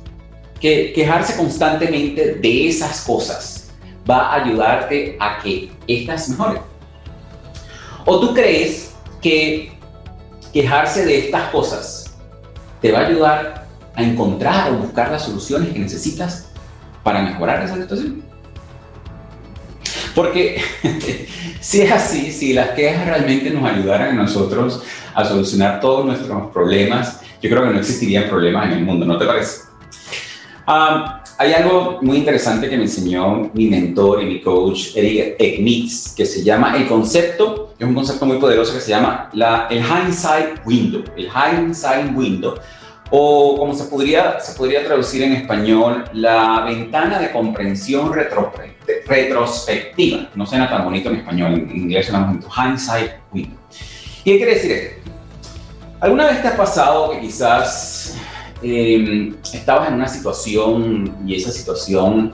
que 0.61 0.93
quejarse 0.93 1.37
constantemente 1.37 2.35
de 2.35 2.69
esas 2.69 3.03
cosas 3.03 3.69
va 4.09 4.29
a 4.29 4.45
ayudarte 4.45 5.17
a 5.21 5.39
que 5.43 5.71
estas 5.87 6.29
mejoren. 6.29 6.63
¿O 8.05 8.21
tú 8.21 8.35
crees 8.35 8.95
que 9.21 9.73
quejarse 10.53 11.05
de 11.05 11.19
estas 11.19 11.51
cosas 11.51 12.17
te 12.81 12.93
va 12.93 13.01
a 13.01 13.07
ayudar 13.07 13.67
a 13.95 14.03
encontrar 14.03 14.73
o 14.73 14.77
buscar 14.77 15.11
las 15.11 15.23
soluciones 15.23 15.73
que 15.73 15.79
necesitas 15.79 16.49
para 17.03 17.23
mejorar 17.23 17.63
esa 17.65 17.77
situación? 17.77 18.26
Porque 20.17 20.57
si 21.61 21.83
es 21.83 21.93
así, 21.93 22.33
si 22.33 22.55
las 22.55 22.71
quejas 22.71 23.07
realmente 23.07 23.51
nos 23.51 23.71
ayudaran 23.71 24.19
a 24.19 24.23
nosotros 24.23 24.83
a 25.15 25.25
solucionar 25.27 25.79
todos 25.79 26.07
nuestros 26.07 26.51
problemas, 26.53 27.21
yo 27.43 27.51
creo 27.51 27.65
que 27.65 27.69
no 27.69 27.79
existirían 27.79 28.29
problemas 28.29 28.67
en 28.67 28.79
el 28.79 28.85
mundo, 28.85 29.05
¿no 29.05 29.19
te 29.19 29.27
parece? 29.27 29.61
Ah, 30.67 31.23
hay 31.37 31.53
algo 31.53 31.99
muy 32.01 32.17
interesante 32.17 32.71
que 32.71 32.79
me 32.79 32.85
enseñó 32.85 33.51
mi 33.53 33.67
mentor 33.67 34.23
y 34.23 34.27
mi 34.27 34.41
coach, 34.41 34.97
Eric 34.97 35.37
Ekmitz, 35.39 36.15
que 36.15 36.25
se 36.25 36.43
llama 36.43 36.75
el 36.79 36.89
concepto, 36.89 37.75
es 37.79 37.87
un 37.87 37.95
concepto 37.95 38.25
muy 38.25 38.39
poderoso 38.39 38.73
que 38.73 38.81
se 38.81 38.91
llama 38.91 39.29
la, 39.35 39.69
el 39.71 39.85
hindsight 39.85 40.67
window, 40.67 41.05
el 41.15 41.29
hindsight 41.29 42.17
window, 42.17 42.55
o 43.11 43.57
como 43.59 43.75
se 43.75 43.85
podría, 43.85 44.39
traducir 44.85 45.23
en 45.23 45.33
español, 45.33 46.05
la 46.13 46.65
ventana 46.65 47.19
de 47.19 47.31
comprensión 47.31 48.13
retrospectiva. 48.13 50.29
No 50.35 50.47
suena 50.47 50.69
tan 50.69 50.85
bonito 50.85 51.11
en 51.11 51.17
español, 51.17 51.55
en 51.55 51.77
inglés 51.77 52.07
suena 52.07 52.27
bonito, 52.27 52.49
hindsight 52.49 53.13
window. 53.33 53.59
¿Y 54.25 54.33
qué 54.33 54.37
quiere 54.37 54.55
decir 54.55 54.73
esto? 54.73 55.11
¿Alguna 56.01 56.27
vez 56.27 56.43
te 56.43 56.49
ha 56.49 56.57
pasado 56.57 57.13
que 57.13 57.21
quizás 57.21 58.17
Em, 58.63 59.35
estabas 59.53 59.89
en 59.89 59.95
una 59.95 60.09
situación 60.09 61.15
y 61.27 61.35
esa 61.35 61.53
situación 61.53 62.33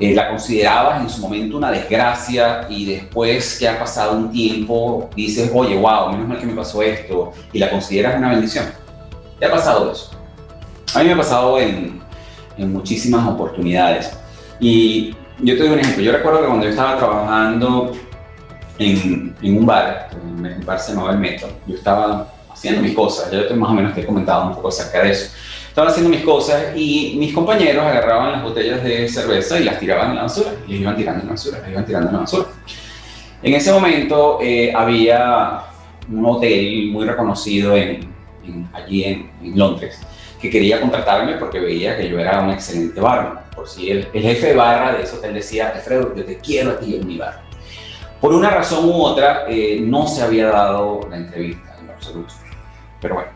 eh, 0.00 0.12
la 0.12 0.28
considerabas 0.28 1.00
en 1.00 1.08
su 1.08 1.20
momento 1.20 1.56
una 1.56 1.70
desgracia 1.70 2.66
y 2.68 2.84
después 2.84 3.58
que 3.58 3.68
ha 3.68 3.78
pasado 3.78 4.18
un 4.18 4.32
tiempo 4.32 5.08
dices, 5.14 5.50
oye, 5.54 5.76
wow, 5.76 6.10
menos 6.10 6.28
mal 6.28 6.38
que 6.38 6.46
me 6.46 6.54
pasó 6.54 6.82
esto 6.82 7.32
y 7.52 7.60
la 7.60 7.70
consideras 7.70 8.18
una 8.18 8.30
bendición. 8.30 8.64
¿Te 9.42 9.48
ha 9.48 9.50
pasado 9.50 9.90
eso? 9.90 10.08
A 10.94 11.00
mí 11.00 11.06
me 11.06 11.14
ha 11.14 11.16
pasado 11.16 11.58
en, 11.58 12.00
en 12.56 12.72
muchísimas 12.72 13.26
oportunidades. 13.26 14.16
Y 14.60 15.16
yo 15.40 15.56
te 15.56 15.64
doy 15.64 15.70
un 15.70 15.80
ejemplo. 15.80 16.00
Yo 16.00 16.12
recuerdo 16.12 16.42
que 16.42 16.46
cuando 16.46 16.64
yo 16.64 16.70
estaba 16.70 16.96
trabajando 16.96 17.90
en, 18.78 19.34
en 19.42 19.58
un 19.58 19.66
bar, 19.66 20.10
en 20.12 20.44
un 20.44 20.64
bar 20.64 20.78
se 20.78 20.92
llamaba 20.92 21.10
El 21.10 21.18
Metro, 21.18 21.48
yo 21.66 21.74
estaba 21.74 22.32
haciendo 22.52 22.82
mis 22.82 22.94
cosas. 22.94 23.32
Ya 23.32 23.48
yo 23.48 23.56
más 23.56 23.70
o 23.70 23.74
menos 23.74 23.92
te 23.96 24.02
he 24.02 24.06
comentado 24.06 24.46
un 24.46 24.54
poco 24.54 24.68
acerca 24.68 25.02
de 25.02 25.10
eso. 25.10 25.32
Estaba 25.66 25.88
haciendo 25.88 26.10
mis 26.10 26.22
cosas 26.22 26.76
y 26.76 27.16
mis 27.18 27.34
compañeros 27.34 27.84
agarraban 27.84 28.30
las 28.30 28.44
botellas 28.44 28.84
de 28.84 29.08
cerveza 29.08 29.58
y 29.58 29.64
las 29.64 29.76
tiraban 29.80 30.10
en 30.10 30.16
la 30.18 30.22
basura. 30.22 30.52
Y 30.68 30.76
iban 30.76 30.94
tirando 30.94 31.22
en 31.22 31.26
la 31.26 31.32
basura, 31.32 31.58
las 31.58 31.68
iban 31.68 31.84
tirando 31.84 32.10
en 32.10 32.14
la 32.14 32.20
basura. 32.20 32.46
En 33.42 33.54
ese 33.54 33.72
momento 33.72 34.38
eh, 34.40 34.72
había 34.72 35.62
un 36.08 36.26
hotel 36.26 36.92
muy 36.92 37.04
reconocido 37.04 37.76
en, 37.76 38.11
allí 38.72 39.04
en, 39.04 39.30
Londres 39.58 40.00
que 40.40 40.50
quería 40.50 40.80
contratarme 40.80 41.34
porque 41.34 41.60
veía 41.60 41.96
que 41.96 42.08
yo 42.08 42.18
era 42.18 42.40
un 42.40 42.50
excelente 42.50 43.00
barman. 43.00 43.44
Por 43.54 43.68
si 43.68 43.90
el, 43.90 44.06
jefe 44.06 44.48
de 44.48 44.54
barra 44.54 44.92
de 44.92 45.04
ese 45.04 45.16
hotel 45.16 45.34
decía, 45.34 45.68
Alfredo, 45.68 46.14
yo 46.16 46.24
te 46.24 46.38
quiero 46.38 46.72
a 46.72 46.80
ti 46.80 46.96
en 46.96 47.06
mi 47.06 47.16
bar. 47.16 47.42
Por 48.20 48.32
una 48.32 48.50
razón 48.50 48.88
u 48.88 49.02
otra, 49.02 49.44
eh, 49.48 49.80
no 49.80 50.06
se 50.08 50.22
había 50.22 50.48
dado 50.48 51.06
la 51.08 51.16
entrevista 51.16 51.76
en 51.80 51.90
absoluto. 51.90 52.34
Pero 53.00 53.14
bueno, 53.14 53.30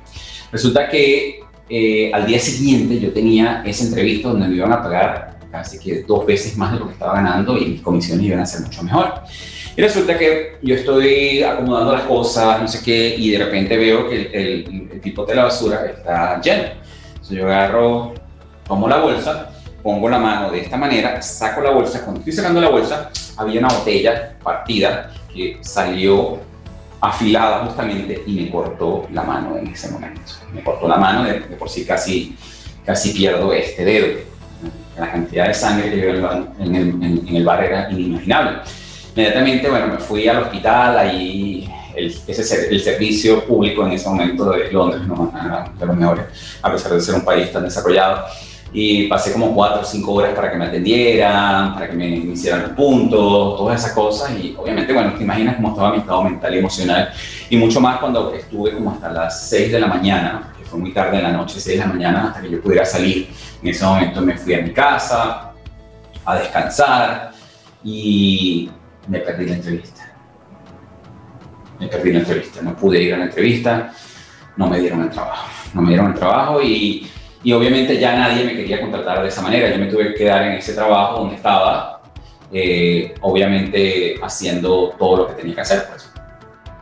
resulta 0.51 0.89
que 0.89 1.41
eh, 1.69 2.11
al 2.13 2.27
día 2.27 2.39
siguiente 2.41 2.99
yo 2.99 3.13
tenía 3.13 3.63
esa 3.65 3.85
entrevista 3.85 4.29
donde 4.29 4.49
me 4.49 4.57
iban 4.57 4.73
a 4.73 4.83
pagar 4.83 5.39
casi 5.51 5.79
que 5.79 6.03
dos 6.03 6.27
veces 6.27 6.57
más 6.57 6.73
de 6.73 6.81
lo 6.81 6.87
que 6.87 6.93
estaba 6.93 7.15
ganando 7.15 7.57
y 7.57 7.67
mis 7.67 7.83
comisiones 7.83 8.27
iban 8.27 8.41
a 8.41 8.47
ser 8.47 8.63
mucho 8.63 8.83
mejor. 8.83 9.15
Y 9.77 9.83
resulta 9.83 10.17
que 10.17 10.57
yo 10.63 10.75
estoy 10.75 11.43
acomodando 11.43 11.93
las 11.93 12.05
cosas, 12.05 12.63
no 12.63 12.67
sé 12.67 12.83
qué, 12.83 13.15
y 13.19 13.31
de 13.31 13.39
repente 13.45 13.77
veo 13.77 14.09
que 14.09 14.23
el, 14.33 14.89
el, 14.91 15.01
tipo 15.03 15.27
de 15.27 15.35
la 15.35 15.45
basura 15.45 15.85
está 15.85 16.41
lleno. 16.41 16.65
Entonces 17.09 17.37
yo 17.37 17.47
agarro, 17.47 18.15
tomo 18.67 18.89
la 18.89 18.97
bolsa, 18.99 19.51
pongo 19.83 20.09
la 20.09 20.19
mano 20.19 20.51
de 20.51 20.61
esta 20.61 20.79
manera, 20.79 21.21
saco 21.21 21.61
la 21.61 21.71
bolsa. 21.71 22.03
Cuando 22.03 22.21
estoy 22.21 22.33
sacando 22.33 22.61
la 22.61 22.71
bolsa, 22.71 23.11
había 23.37 23.61
una 23.61 23.69
botella 23.69 24.37
partida 24.43 25.11
que 25.33 25.59
salió 25.61 26.39
afilada 27.01 27.67
justamente 27.67 28.23
y 28.27 28.33
me 28.33 28.51
cortó 28.51 29.07
la 29.13 29.23
mano 29.23 29.59
en 29.59 29.67
ese 29.69 29.91
momento. 29.91 30.23
Me 30.55 30.63
cortó 30.63 30.89
la 30.89 30.97
mano, 30.97 31.25
de, 31.25 31.35
por 31.35 31.69
sí 31.69 31.85
casi, 31.85 32.35
casi 32.85 33.11
pierdo 33.11 33.53
este 33.53 33.85
dedo. 33.85 34.21
La 34.99 35.13
cantidad 35.13 35.49
de 35.49 35.55
sangre 35.55 35.91
que 35.91 35.97
llevé 35.97 36.19
en 36.61 36.75
el, 36.75 36.89
en, 37.29 37.37
el 37.37 37.45
bar 37.45 37.63
era 37.63 37.91
inimaginable. 37.91 38.61
Inmediatamente, 39.17 39.71
bueno, 39.71 39.87
me 39.87 39.99
fui 39.99 40.29
al 40.29 40.43
hospital, 40.43 40.99
ahí 40.99 41.67
el, 41.95 42.15
ese, 42.27 42.69
el 42.69 42.81
servicio 42.83 43.43
público 43.47 43.87
en 43.87 43.93
ese 43.93 44.07
momento 44.11 44.51
de 44.51 44.71
Londres 44.71 45.07
no 45.07 45.33
de 45.79 45.87
los 45.87 45.97
mejores, 45.97 46.27
a 46.61 46.71
pesar 46.71 46.93
de 46.93 47.01
ser 47.01 47.15
un 47.15 47.25
país 47.25 47.51
tan 47.51 47.63
desarrollado. 47.63 48.27
Y 48.75 49.07
pasé 49.09 49.33
como 49.33 49.55
cuatro 49.55 49.81
o 49.81 49.85
cinco 49.85 50.13
horas 50.13 50.35
para 50.35 50.51
que 50.51 50.59
me 50.59 50.67
atendieran, 50.67 51.73
para 51.73 51.89
que 51.89 51.97
me, 51.97 52.09
hicieran 52.09 52.63
los 52.63 52.71
puntos, 52.73 53.57
todas 53.57 53.81
esas 53.81 53.93
cosas. 53.93 54.33
Y 54.33 54.55
obviamente, 54.59 54.93
bueno, 54.93 55.15
te 55.15 55.23
imaginas 55.23 55.57
cómo 55.57 55.71
estaba 55.71 55.93
mi 55.93 55.99
estado 55.99 56.23
mental 56.23 56.55
y 56.55 56.59
emocional. 56.59 57.11
Y 57.49 57.57
mucho 57.57 57.81
más 57.81 57.99
cuando 57.99 58.35
estuve 58.35 58.75
como 58.75 58.91
hasta 58.91 59.09
las 59.09 59.49
6 59.49 59.73
de 59.73 59.81
la 59.81 59.87
mañana, 59.87 60.53
que 60.59 60.65
fue 60.67 60.79
muy 60.79 60.93
tarde 60.93 61.17
en 61.17 61.23
la 61.23 61.33
noche, 61.33 61.59
6 61.59 61.79
de 61.79 61.87
la 61.87 61.91
mañana, 61.91 62.29
hasta 62.29 62.43
que 62.43 62.51
yo 62.51 62.61
pudiera 62.61 62.85
salir. 62.85 63.31
En 63.63 63.69
ese 63.71 63.83
momento 63.83 64.21
me 64.21 64.37
fui 64.37 64.53
a 64.53 64.61
mi 64.61 64.75
casa 64.75 65.53
a 66.23 66.35
descansar 66.37 67.31
y 67.83 68.69
me 69.09 69.21
perdí 69.21 69.47
la 69.47 69.55
entrevista. 69.55 70.13
Me 71.79 71.89
perdí 71.89 72.13
la 72.13 72.21
entrevista, 72.21 72.63
no 72.63 72.75
pude 72.75 73.03
ir 73.03 73.15
a 73.15 73.19
la 73.19 73.25
entrevista, 73.25 73.93
no 74.57 74.69
me 74.69 74.81
dieron 74.81 75.03
el 75.03 75.11
trabajo, 75.11 75.49
no 75.75 75.83
me 75.83 75.89
dieron 75.91 76.07
el 76.09 76.15
trabajo 76.15 76.63
y 76.63 77.07
y 77.47 77.53
obviamente 77.53 77.97
ya 77.97 78.17
nadie 78.17 78.43
me 78.43 78.57
quería 78.57 78.81
contratar 78.81 79.23
de 79.23 79.29
esa 79.29 79.41
manera. 79.41 79.71
Yo 79.71 79.79
me 79.79 79.87
tuve 79.87 80.09
que 80.09 80.15
quedar 80.15 80.43
en 80.49 80.55
ese 80.55 80.75
trabajo 80.75 81.21
donde 81.21 81.37
estaba, 81.37 82.03
eh, 82.53 83.15
obviamente 83.21 84.17
haciendo 84.21 84.97
todo 84.99 85.19
lo 85.19 85.29
que 85.29 85.35
tenía 85.35 85.55
que 85.55 85.61
hacer. 85.61 85.85
Pues. 85.89 86.13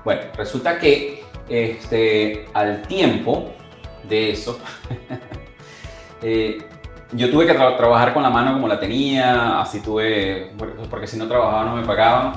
Bueno, 0.06 0.22
resulta 0.38 0.78
que 0.78 1.22
este, 1.50 2.46
al 2.54 2.80
tiempo 2.80 3.52
de 4.08 4.30
eso, 4.30 4.58
eh, 6.22 6.56
yo 7.14 7.30
tuve 7.30 7.46
que 7.46 7.54
trabajar 7.54 8.12
con 8.12 8.22
la 8.22 8.30
mano 8.30 8.52
como 8.54 8.68
la 8.68 8.78
tenía, 8.78 9.60
así 9.60 9.80
tuve, 9.80 10.52
porque 10.90 11.06
si 11.06 11.16
no 11.16 11.26
trabajaba 11.26 11.64
no 11.64 11.76
me 11.76 11.86
pagaban. 11.86 12.32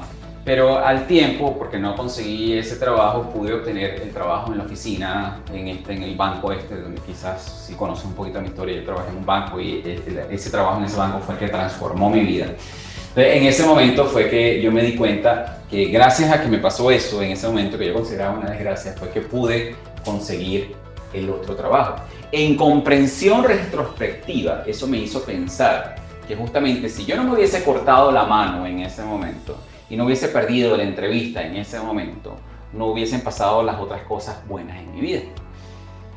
Pero 0.46 0.78
al 0.78 1.08
tiempo, 1.08 1.58
porque 1.58 1.78
no 1.78 1.94
conseguí 1.94 2.54
ese 2.54 2.78
trabajo, 2.78 3.30
pude 3.32 3.54
obtener 3.54 4.02
el 4.02 4.12
trabajo 4.14 4.54
en 4.54 4.60
la 4.60 4.64
oficina, 4.64 5.42
en, 5.54 5.68
este, 5.68 5.94
en 5.94 6.04
el 6.04 6.16
banco 6.16 6.54
este, 6.54 6.80
donde 6.80 7.02
quizás 7.02 7.66
si 7.68 7.74
conoces 7.74 8.06
un 8.06 8.14
poquito 8.14 8.40
mi 8.40 8.48
historia, 8.48 8.78
yo 8.78 8.86
trabajé 8.86 9.10
en 9.10 9.18
un 9.18 9.26
banco 9.26 9.60
y 9.60 9.84
ese 10.32 10.50
trabajo 10.50 10.78
en 10.78 10.86
ese 10.86 10.96
banco 10.96 11.20
fue 11.20 11.36
el 11.36 11.40
que 11.42 11.50
transformó 11.50 12.10
mi 12.10 12.22
vida. 12.22 12.46
Entonces, 12.46 13.36
en 13.36 13.44
ese 13.44 13.66
momento 13.66 14.06
fue 14.06 14.30
que 14.30 14.62
yo 14.62 14.72
me 14.72 14.84
di 14.84 14.96
cuenta 14.96 15.64
que 15.70 15.86
gracias 15.88 16.32
a 16.32 16.42
que 16.42 16.48
me 16.48 16.60
pasó 16.60 16.92
eso, 16.92 17.22
en 17.22 17.32
ese 17.32 17.46
momento 17.48 17.78
que 17.78 17.88
yo 17.88 17.94
consideraba 17.94 18.38
una 18.38 18.52
desgracia, 18.52 18.94
fue 18.98 19.10
que 19.10 19.20
pude 19.20 19.76
conseguir 20.06 20.78
el 21.18 21.30
otro 21.30 21.56
trabajo. 21.56 21.96
En 22.32 22.56
comprensión 22.56 23.44
retrospectiva, 23.44 24.64
eso 24.66 24.88
me 24.88 24.98
hizo 24.98 25.24
pensar 25.24 25.96
que 26.28 26.36
justamente 26.36 26.90
si 26.90 27.06
yo 27.06 27.16
no 27.16 27.24
me 27.24 27.36
hubiese 27.36 27.64
cortado 27.64 28.12
la 28.12 28.26
mano 28.26 28.66
en 28.66 28.80
ese 28.80 29.04
momento, 29.04 29.56
y 29.90 29.96
no 29.96 30.06
hubiese 30.06 30.28
perdido 30.30 30.76
la 30.76 30.84
entrevista 30.84 31.46
en 31.46 31.56
ese 31.56 31.80
momento, 31.80 32.36
no 32.74 32.88
hubiesen 32.88 33.22
pasado 33.22 33.64
las 33.64 33.80
otras 33.80 34.02
cosas 34.04 34.46
buenas 34.48 34.78
en 34.78 34.94
mi 34.94 35.02
vida. 35.02 35.22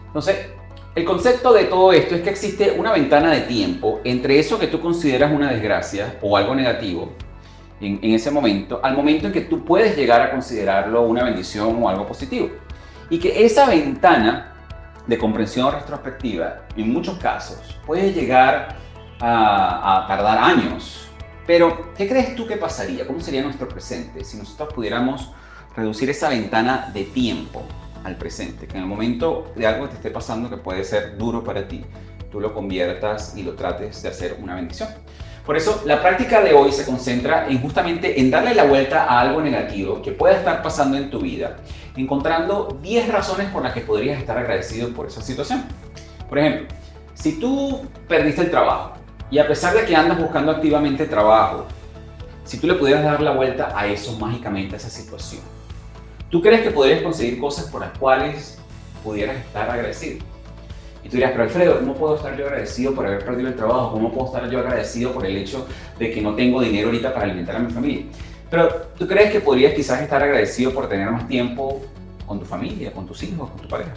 Entonces, 0.07 0.49
el 0.95 1.05
concepto 1.05 1.53
de 1.53 1.65
todo 1.65 1.93
esto 1.93 2.17
es 2.17 2.23
que 2.23 2.31
existe 2.31 2.73
una 2.73 2.93
ventana 2.93 3.31
de 3.31 3.43
tiempo 3.43 4.01
entre 4.03 4.41
eso 4.41 4.59
que 4.59 4.67
tú 4.67 4.81
consideras 4.81 5.33
una 5.33 5.53
desgracia 5.53 6.19
o 6.21 6.37
algo 6.37 6.55
negativo 6.55 7.13
en, 7.81 8.01
en, 8.03 8.13
ese 8.13 8.33
momento, 8.33 8.81
al 8.83 8.97
momento 8.97 9.29
en 9.29 9.33
que 9.33 9.43
tú 9.43 9.65
puedes 9.65 9.97
llegar 9.97 10.21
a 10.21 10.33
considerarlo 10.33 11.03
una 11.03 11.23
bendición 11.23 11.81
o 11.81 11.89
algo 11.89 12.07
positivo. 12.07 12.51
Y 13.09 13.19
que 13.19 13.45
esa 13.45 13.67
ventana 13.67 14.60
de 15.11 15.19
comprensión 15.19 15.73
retrospectiva, 15.73 16.67
en 16.77 16.93
muchos 16.93 17.19
casos, 17.19 17.59
puede 17.85 18.13
llegar 18.13 18.77
a, 19.21 20.05
tardar 20.07 20.39
años 20.39 21.09
Pero, 21.49 21.93
¿qué 21.97 22.09
crees 22.09 22.37
tú 22.37 22.47
que 22.47 22.57
pasaría? 22.57 23.05
¿Cómo 23.05 23.21
sería 23.21 23.43
nuestro 23.43 23.69
presente 23.69 24.25
si 24.25 24.37
nosotros 24.37 24.73
pudiéramos 24.73 25.33
reducir 25.75 26.09
esa 26.09 26.29
ventana 26.29 26.93
de 26.95 27.03
tiempo 27.03 27.65
al 28.05 28.17
presente? 28.19 28.69
Que 28.69 28.77
en 28.77 28.85
el 28.85 28.89
momento 28.89 29.53
de 29.57 29.67
algo 29.67 29.87
que 29.87 29.91
te 29.91 29.97
esté 29.97 30.11
pasando 30.13 30.49
que 30.49 30.59
puede 30.59 30.85
ser 30.85 31.19
duro 31.19 31.43
para 31.43 31.67
ti, 31.67 31.85
tú 32.31 32.39
lo 32.39 32.55
conviertas 32.55 33.37
y 33.37 33.43
lo 33.43 33.55
trates 33.55 34.01
de 34.05 34.11
hacer 34.11 34.39
una 34.41 34.55
bendición. 34.55 34.91
Por 35.45 35.57
eso, 35.57 35.83
la 35.85 36.01
práctica 36.01 36.43
de 36.43 36.53
hoy 36.53 36.71
se 36.71 36.85
concentra 36.85 37.49
en 37.49 37.61
justamente 37.61 38.21
en 38.21 38.31
darle 38.31 38.55
la 38.55 38.65
vuelta 38.65 39.05
a 39.05 39.21
algo 39.21 39.41
negativo 39.41 40.01
que 40.03 40.13
pueda 40.13 40.37
estar 40.37 40.63
pasando 40.63 40.97
en 40.97 41.11
tu 41.11 41.21
vida, 41.21 41.57
encontrando 41.97 42.79
10 42.83 43.09
razones 43.09 43.49
por 43.49 43.63
las 43.63 43.73
que 43.73 43.81
podrías 43.81 44.19
estar 44.19 44.37
agradecido 44.39 44.91
por 44.91 45.07
esa 45.07 45.23
situación. 45.23 45.65
Por 46.29 46.39
ejemplo, 46.39 46.69
si 47.15 47.41
tú 47.41 47.87
perdiste 48.07 48.43
el 48.43 48.51
trabajo 48.51 48.93
y 49.31 49.39
a 49.39 49.49
pesar 49.49 49.75
de 49.75 49.85
que 49.85 49.97
andas 49.97 50.19
buscando 50.19 50.53
activamente 50.53 51.07
trabajo, 51.07 51.67
si 52.45 52.59
tú 52.59 52.67
le 52.67 52.75
pudieras 52.75 53.05
dar 53.05 53.21
la 53.21 53.33
vuelta 53.33 53.73
a 53.75 53.87
eso 53.87 54.17
mágicamente, 54.19 54.75
a 54.75 54.79
esa 54.79 54.91
situación, 54.91 55.43
¿tú 56.31 56.41
crees 56.43 56.63
que 56.63 56.71
podrías 56.71 57.03
conseguir 57.03 57.39
cosas 57.41 57.67
por 57.67 57.81
las 57.81 57.97
cuales 57.99 58.59
pudieras 59.03 59.37
estar 59.37 59.71
agradecido? 59.71 60.25
Y 61.03 61.09
tú 61.09 61.17
dirás, 61.17 61.33
pero 61.33 61.45
Alfredo, 61.45 61.79
¿cómo 61.79 61.95
puedo 61.95 62.17
estar 62.17 62.37
yo 62.37 62.47
agradecido 62.47 62.95
por 62.95 63.07
haber 63.07 63.25
perdido 63.25 63.49
el 63.49 63.57
trabajo? 63.57 63.93
¿Cómo 63.93 64.13
puedo 64.13 64.27
estar 64.27 64.51
yo 64.51 64.59
agradecido 64.59 65.13
por 65.13 65.25
el 65.25 65.37
hecho 65.37 65.67
de 65.99 66.11
que 66.11 66.21
no 66.21 66.35
tengo 66.35 66.61
dinero 66.61 66.89
ahorita 66.89 67.15
para 67.15 67.27
alimentar 67.27 67.57
a 67.57 67.61
mi 67.61 67.73
familia? 67.73 68.05
Pero 68.51 68.69
¿tú 68.99 69.07
crees 69.07 69.31
que 69.31 69.41
podrías 69.41 69.73
quizás 69.75 70.03
estar 70.03 70.23
agradecido 70.23 70.73
por 70.73 70.89
tener 70.89 71.11
más 71.11 71.27
tiempo 71.27 71.81
con 72.27 72.39
tu 72.39 72.45
familia, 72.45 72.93
con 72.93 73.07
tus 73.07 73.23
hijos, 73.23 73.49
con 73.51 73.61
tu 73.61 73.69
pareja? 73.69 73.93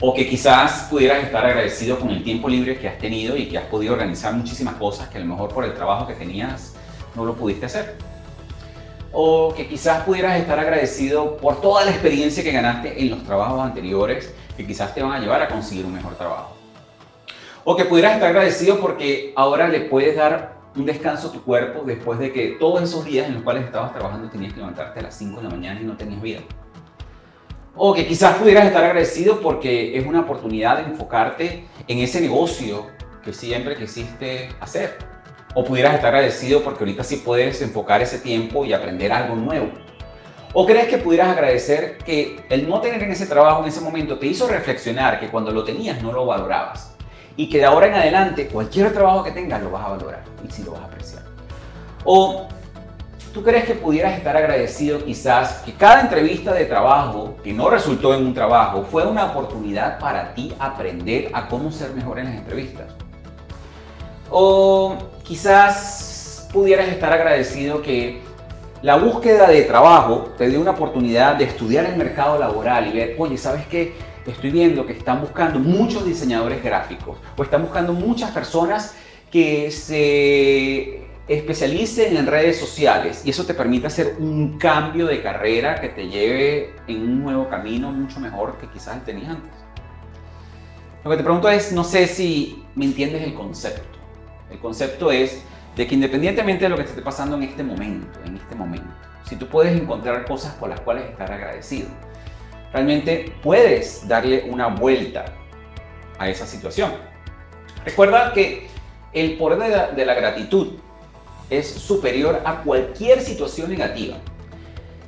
O 0.00 0.12
que 0.12 0.28
quizás 0.28 0.86
pudieras 0.90 1.22
estar 1.24 1.44
agradecido 1.44 1.98
con 1.98 2.10
el 2.10 2.24
tiempo 2.24 2.48
libre 2.48 2.78
que 2.78 2.88
has 2.88 2.98
tenido 2.98 3.36
y 3.36 3.46
que 3.48 3.56
has 3.56 3.66
podido 3.66 3.92
organizar 3.92 4.34
muchísimas 4.34 4.74
cosas 4.74 5.08
que 5.08 5.18
a 5.18 5.20
lo 5.20 5.26
mejor 5.26 5.52
por 5.52 5.64
el 5.64 5.74
trabajo 5.74 6.06
que 6.06 6.14
tenías 6.14 6.74
no 7.14 7.24
lo 7.24 7.34
pudiste 7.34 7.66
hacer. 7.66 7.96
O 9.12 9.54
que 9.54 9.66
quizás 9.66 10.04
pudieras 10.04 10.38
estar 10.38 10.58
agradecido 10.58 11.36
por 11.36 11.60
toda 11.60 11.84
la 11.84 11.90
experiencia 11.90 12.42
que 12.42 12.52
ganaste 12.52 13.00
en 13.00 13.10
los 13.10 13.22
trabajos 13.24 13.60
anteriores 13.60 14.32
que 14.60 14.66
quizás 14.66 14.94
te 14.94 15.02
van 15.02 15.12
a 15.12 15.18
llevar 15.18 15.40
a 15.40 15.48
conseguir 15.48 15.86
un 15.86 15.94
mejor 15.94 16.14
trabajo. 16.16 16.54
O 17.64 17.76
que 17.76 17.86
pudieras 17.86 18.14
estar 18.14 18.28
agradecido 18.28 18.78
porque 18.78 19.32
ahora 19.36 19.68
le 19.68 19.80
puedes 19.80 20.16
dar 20.16 20.60
un 20.76 20.84
descanso 20.84 21.28
a 21.28 21.32
tu 21.32 21.42
cuerpo 21.42 21.82
después 21.84 22.18
de 22.18 22.30
que 22.32 22.56
todos 22.60 22.82
esos 22.82 23.04
días 23.04 23.26
en 23.26 23.34
los 23.34 23.42
cuales 23.42 23.64
estabas 23.64 23.92
trabajando 23.92 24.28
tenías 24.28 24.52
que 24.52 24.60
levantarte 24.60 25.00
a 25.00 25.04
las 25.04 25.16
5 25.16 25.38
de 25.38 25.42
la 25.44 25.50
mañana 25.50 25.80
y 25.80 25.84
no 25.84 25.96
tenías 25.96 26.20
vida. 26.20 26.40
O 27.74 27.94
que 27.94 28.06
quizás 28.06 28.36
pudieras 28.36 28.66
estar 28.66 28.84
agradecido 28.84 29.40
porque 29.40 29.96
es 29.96 30.06
una 30.06 30.20
oportunidad 30.20 30.78
de 30.78 30.90
enfocarte 30.90 31.64
en 31.88 31.98
ese 31.98 32.20
negocio 32.20 32.86
que 33.24 33.32
siempre 33.32 33.76
quisiste 33.76 34.50
hacer. 34.60 34.98
O 35.54 35.64
pudieras 35.64 35.94
estar 35.94 36.14
agradecido 36.14 36.62
porque 36.62 36.84
ahorita 36.84 37.02
sí 37.02 37.22
puedes 37.24 37.62
enfocar 37.62 38.02
ese 38.02 38.18
tiempo 38.18 38.64
y 38.66 38.74
aprender 38.74 39.10
algo 39.10 39.34
nuevo. 39.36 39.70
¿O 40.52 40.66
crees 40.66 40.88
que 40.88 40.98
pudieras 40.98 41.28
agradecer 41.28 41.98
que 41.98 42.40
el 42.48 42.68
no 42.68 42.80
tener 42.80 43.00
en 43.02 43.12
ese 43.12 43.26
trabajo 43.26 43.62
en 43.62 43.68
ese 43.68 43.80
momento 43.80 44.18
te 44.18 44.26
hizo 44.26 44.48
reflexionar 44.48 45.20
que 45.20 45.28
cuando 45.28 45.52
lo 45.52 45.62
tenías 45.62 46.02
no 46.02 46.12
lo 46.12 46.26
valorabas? 46.26 46.92
Y 47.36 47.48
que 47.48 47.58
de 47.58 47.66
ahora 47.66 47.86
en 47.86 47.94
adelante 47.94 48.48
cualquier 48.48 48.92
trabajo 48.92 49.22
que 49.22 49.30
tengas 49.30 49.62
lo 49.62 49.70
vas 49.70 49.84
a 49.84 49.90
valorar 49.90 50.24
y 50.46 50.50
sí 50.50 50.64
lo 50.64 50.72
vas 50.72 50.80
a 50.80 50.84
apreciar. 50.86 51.22
¿O 52.04 52.48
tú 53.32 53.44
crees 53.44 53.64
que 53.64 53.74
pudieras 53.74 54.18
estar 54.18 54.36
agradecido 54.36 55.04
quizás 55.04 55.62
que 55.64 55.72
cada 55.74 56.00
entrevista 56.00 56.52
de 56.52 56.64
trabajo 56.64 57.36
que 57.44 57.52
no 57.52 57.70
resultó 57.70 58.12
en 58.12 58.26
un 58.26 58.34
trabajo 58.34 58.84
fue 58.90 59.06
una 59.06 59.26
oportunidad 59.26 60.00
para 60.00 60.34
ti 60.34 60.52
aprender 60.58 61.30
a 61.32 61.46
cómo 61.46 61.70
ser 61.70 61.92
mejor 61.94 62.18
en 62.18 62.24
las 62.24 62.34
entrevistas? 62.34 62.92
¿O 64.30 64.96
quizás 65.22 66.48
pudieras 66.52 66.88
estar 66.88 67.12
agradecido 67.12 67.82
que 67.82 68.20
la 68.82 68.96
búsqueda 68.96 69.48
de 69.48 69.62
trabajo 69.62 70.32
te 70.38 70.48
dio 70.48 70.60
una 70.60 70.70
oportunidad 70.70 71.36
de 71.36 71.44
estudiar 71.44 71.84
el 71.84 71.96
mercado 71.96 72.38
laboral 72.38 72.88
y 72.88 72.92
ver, 72.92 73.16
oye, 73.18 73.36
¿sabes 73.36 73.66
qué? 73.66 73.92
Estoy 74.26 74.50
viendo 74.50 74.86
que 74.86 74.92
están 74.92 75.20
buscando 75.20 75.58
muchos 75.58 76.04
diseñadores 76.04 76.62
gráficos 76.62 77.18
o 77.36 77.42
están 77.42 77.62
buscando 77.62 77.92
muchas 77.92 78.30
personas 78.30 78.94
que 79.30 79.70
se 79.70 81.02
especialicen 81.28 82.16
en 82.16 82.26
redes 82.26 82.58
sociales 82.58 83.22
y 83.24 83.30
eso 83.30 83.44
te 83.44 83.54
permite 83.54 83.86
hacer 83.86 84.16
un 84.18 84.58
cambio 84.58 85.06
de 85.06 85.22
carrera 85.22 85.80
que 85.80 85.88
te 85.90 86.08
lleve 86.08 86.74
en 86.88 87.02
un 87.02 87.22
nuevo 87.22 87.48
camino 87.48 87.90
mucho 87.92 88.18
mejor 88.18 88.56
que 88.58 88.66
quizás 88.68 89.04
tenías 89.04 89.30
antes. 89.30 89.52
Lo 91.04 91.10
que 91.10 91.16
te 91.16 91.22
pregunto 91.22 91.48
es, 91.48 91.72
no 91.72 91.84
sé 91.84 92.06
si 92.06 92.64
me 92.74 92.84
entiendes 92.84 93.22
el 93.22 93.34
concepto. 93.34 93.98
El 94.50 94.58
concepto 94.58 95.10
es 95.10 95.42
de 95.76 95.86
que 95.86 95.94
independientemente 95.94 96.64
de 96.64 96.68
lo 96.68 96.76
que 96.76 96.84
te 96.84 96.90
esté 96.90 97.02
pasando 97.02 97.36
en 97.36 97.44
este 97.44 97.62
momento, 97.62 98.18
en 98.24 98.36
este 98.36 98.54
momento, 98.54 98.88
si 99.28 99.36
tú 99.36 99.46
puedes 99.46 99.80
encontrar 99.80 100.24
cosas 100.26 100.54
por 100.54 100.68
las 100.68 100.80
cuales 100.80 101.04
estar 101.10 101.30
agradecido, 101.30 101.88
realmente 102.72 103.32
puedes 103.42 104.06
darle 104.06 104.44
una 104.48 104.68
vuelta 104.68 105.26
a 106.18 106.28
esa 106.28 106.46
situación. 106.46 106.92
Recuerda 107.84 108.32
que 108.32 108.68
el 109.12 109.36
poder 109.38 109.58
de 109.58 109.68
la, 109.68 109.86
de 109.88 110.04
la 110.04 110.14
gratitud 110.14 110.72
es 111.48 111.68
superior 111.68 112.42
a 112.44 112.62
cualquier 112.62 113.20
situación 113.20 113.70
negativa. 113.70 114.16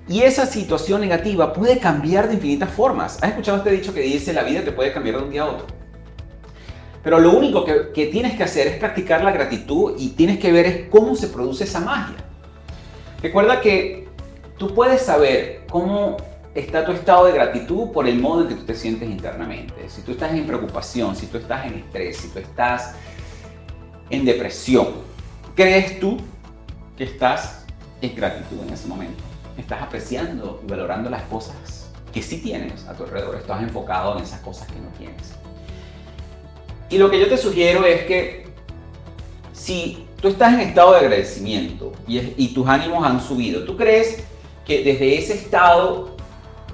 Y 0.08 0.22
esa 0.22 0.46
situación 0.46 1.00
negativa 1.00 1.52
puede 1.52 1.78
cambiar 1.78 2.28
de 2.28 2.34
infinitas 2.34 2.70
formas. 2.70 3.22
¿Has 3.22 3.30
escuchado 3.30 3.58
este 3.58 3.70
dicho 3.70 3.94
que 3.94 4.00
dice 4.00 4.32
la 4.32 4.42
vida 4.42 4.62
te 4.62 4.72
puede 4.72 4.92
cambiar 4.92 5.18
de 5.18 5.22
un 5.22 5.30
día 5.30 5.42
a 5.42 5.50
otro? 5.50 5.81
Pero 7.02 7.18
lo 7.18 7.32
único 7.32 7.64
que, 7.64 8.06
tienes 8.06 8.36
que 8.36 8.44
hacer 8.44 8.68
es 8.68 8.76
practicar 8.76 9.24
la 9.24 9.32
gratitud 9.32 9.94
y 9.98 10.10
tienes 10.10 10.38
que 10.38 10.52
ver 10.52 10.66
es 10.66 10.88
cómo 10.88 11.16
se 11.16 11.28
produce 11.28 11.64
esa 11.64 11.80
magia. 11.80 12.16
Recuerda 13.20 13.60
que 13.60 14.08
tú 14.56 14.72
puedes 14.72 15.02
saber 15.02 15.62
cómo 15.68 16.16
está 16.54 16.84
tu 16.84 16.92
estado 16.92 17.26
de 17.26 17.32
gratitud 17.32 17.90
por 17.90 18.06
el 18.06 18.20
modo 18.20 18.42
en 18.42 18.48
que 18.48 18.54
tú 18.54 18.64
te 18.64 18.74
sientes 18.74 19.08
internamente. 19.08 19.88
Si 19.88 20.02
tú 20.02 20.12
estás 20.12 20.32
en 20.32 20.46
preocupación, 20.46 21.16
si 21.16 21.26
tú 21.26 21.38
estás 21.38 21.66
en 21.66 21.74
estrés, 21.74 22.18
si 22.18 22.28
tú 22.28 22.38
estás 22.38 22.94
en 24.10 24.24
depresión, 24.24 24.88
¿crees 25.56 25.98
tú 25.98 26.18
que 26.96 27.04
estás 27.04 27.64
en 28.00 28.14
gratitud 28.14 28.60
en 28.64 28.74
ese 28.74 28.86
momento? 28.86 29.22
Estás 29.56 29.82
apreciando 29.82 30.60
y 30.64 30.70
valorando 30.70 31.10
las 31.10 31.22
cosas 31.22 31.90
que 32.12 32.22
sí 32.22 32.38
tienes 32.38 32.86
a 32.86 32.92
tu 32.92 33.04
alrededor. 33.04 33.36
Estás 33.36 33.62
enfocado 33.62 34.16
en 34.16 34.22
esas 34.22 34.40
cosas 34.40 34.68
que 34.68 34.78
no 34.78 34.88
tienes. 34.98 35.41
Y 36.92 36.98
lo 36.98 37.10
que 37.10 37.18
yo 37.18 37.26
te 37.26 37.38
sugiero 37.38 37.86
es 37.86 38.02
que 38.02 38.44
si 39.54 40.06
tú 40.20 40.28
estás 40.28 40.52
en 40.52 40.60
estado 40.60 40.92
de 40.92 40.98
agradecimiento 40.98 41.94
y, 42.06 42.48
tus 42.48 42.68
ánimos 42.68 43.02
han 43.02 43.18
subido, 43.18 43.64
¿tú 43.64 43.78
crees 43.78 44.22
que 44.66 44.84
desde 44.84 45.16
ese 45.16 45.32
estado, 45.32 46.14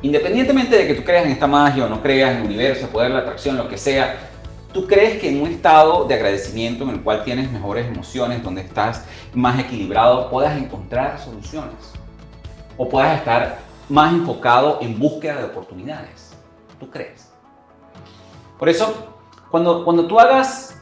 independientemente 0.02 0.76
de 0.76 0.88
que 0.88 0.94
tú 0.94 1.04
creas 1.04 1.24
en 1.24 1.30
esta 1.30 1.46
magia 1.46 1.84
o 1.84 1.88
no 1.88 2.02
creas 2.02 2.32
en 2.32 2.38
el 2.38 2.46
universo, 2.46 2.88
poder 2.88 3.10
de 3.10 3.14
la 3.14 3.20
atracción, 3.20 3.56
lo 3.56 3.68
que 3.68 3.78
sea, 3.78 4.28
¿tú 4.72 4.88
crees 4.88 5.20
que 5.20 5.28
en 5.28 5.40
un 5.40 5.50
estado 5.50 6.04
de 6.06 6.14
agradecimiento 6.14 6.82
en 6.82 6.90
el 6.90 7.00
cual 7.00 7.22
tienes 7.22 7.48
mejores 7.52 7.86
emociones, 7.86 8.42
donde 8.42 8.62
estás 8.62 9.04
más 9.34 9.56
equilibrado, 9.60 10.30
puedas 10.30 10.60
encontrar 10.60 11.20
soluciones? 11.20 11.92
¿O 12.76 12.88
puedas 12.88 13.16
estar 13.16 13.58
más 13.88 14.12
enfocado 14.12 14.80
en 14.82 14.98
búsqueda 14.98 15.36
de 15.36 15.44
oportunidades? 15.44 16.32
¿Tú 16.80 16.90
crees? 16.90 17.30
Por 18.58 18.68
eso, 18.68 19.17
cuando, 19.50 19.84
cuando 19.84 20.06
tú 20.06 20.18
hagas 20.18 20.80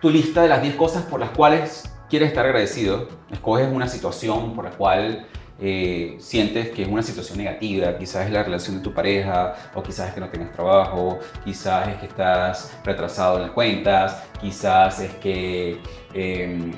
tu 0.00 0.10
lista 0.10 0.42
de 0.42 0.48
las 0.48 0.62
10 0.62 0.76
cosas 0.76 1.02
por 1.04 1.20
las 1.20 1.30
cuales 1.30 1.90
quieres 2.08 2.28
estar 2.28 2.44
agradecido, 2.44 3.08
escoges 3.30 3.68
una 3.70 3.88
situación 3.88 4.54
por 4.54 4.64
la 4.64 4.70
cual 4.70 5.26
eh, 5.60 6.16
sientes 6.20 6.70
que 6.70 6.82
es 6.82 6.88
una 6.88 7.02
situación 7.02 7.38
negativa, 7.38 7.98
quizás 7.98 8.26
es 8.26 8.32
la 8.32 8.44
relación 8.44 8.76
de 8.76 8.82
tu 8.82 8.94
pareja, 8.94 9.54
o 9.74 9.82
quizás 9.82 10.08
es 10.08 10.14
que 10.14 10.20
no 10.20 10.28
tienes 10.28 10.52
trabajo, 10.52 11.18
quizás 11.44 11.88
es 11.88 11.96
que 11.96 12.06
estás 12.06 12.72
retrasado 12.84 13.36
en 13.36 13.42
las 13.42 13.50
cuentas, 13.50 14.22
quizás 14.40 15.00
es 15.00 15.12
que 15.16 15.80
em, 16.14 16.72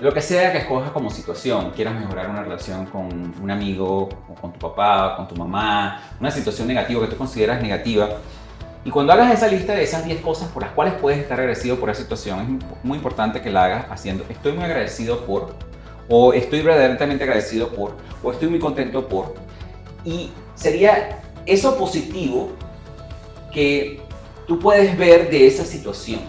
lo 0.00 0.12
que 0.12 0.22
sea 0.22 0.50
que 0.50 0.58
escojas 0.58 0.90
como 0.92 1.10
situación, 1.10 1.72
quieras 1.72 1.94
mejorar 1.94 2.30
una 2.30 2.42
relación 2.42 2.86
con 2.86 3.34
un 3.40 3.50
amigo, 3.50 4.08
o 4.28 4.34
con 4.34 4.52
tu 4.52 4.58
papá, 4.58 5.16
con 5.16 5.28
tu 5.28 5.36
mamá, 5.36 6.00
una 6.18 6.30
situación 6.30 6.66
negativa 6.66 7.02
que 7.02 7.08
tú 7.08 7.16
consideras 7.16 7.62
negativa, 7.62 8.08
y 8.84 8.90
cuando 8.90 9.14
hagas 9.14 9.32
esa 9.32 9.48
lista 9.48 9.74
de 9.74 9.82
esas 9.82 10.04
10 10.04 10.20
cosas 10.20 10.48
por 10.48 10.62
las 10.62 10.72
cuales 10.72 10.94
puedes 10.94 11.18
estar 11.18 11.40
agradecido 11.40 11.80
por 11.80 11.88
esa 11.88 12.02
situación, 12.02 12.58
es 12.60 12.84
muy 12.84 12.98
importante 12.98 13.40
que 13.40 13.50
la 13.50 13.64
hagas 13.64 13.86
haciendo 13.90 14.24
estoy 14.28 14.52
muy 14.52 14.64
agradecido 14.64 15.24
por, 15.24 15.54
o 16.08 16.34
estoy 16.34 16.60
verdaderamente 16.60 17.24
agradecido 17.24 17.68
por, 17.70 17.96
o 18.22 18.30
estoy 18.30 18.48
muy 18.48 18.58
contento 18.58 19.08
por. 19.08 19.34
Y 20.04 20.30
sería 20.54 21.22
eso 21.46 21.78
positivo 21.78 22.52
que 23.50 24.02
tú 24.46 24.58
puedes 24.58 24.96
ver 24.98 25.30
de 25.30 25.46
esa 25.46 25.64
situación. 25.64 26.20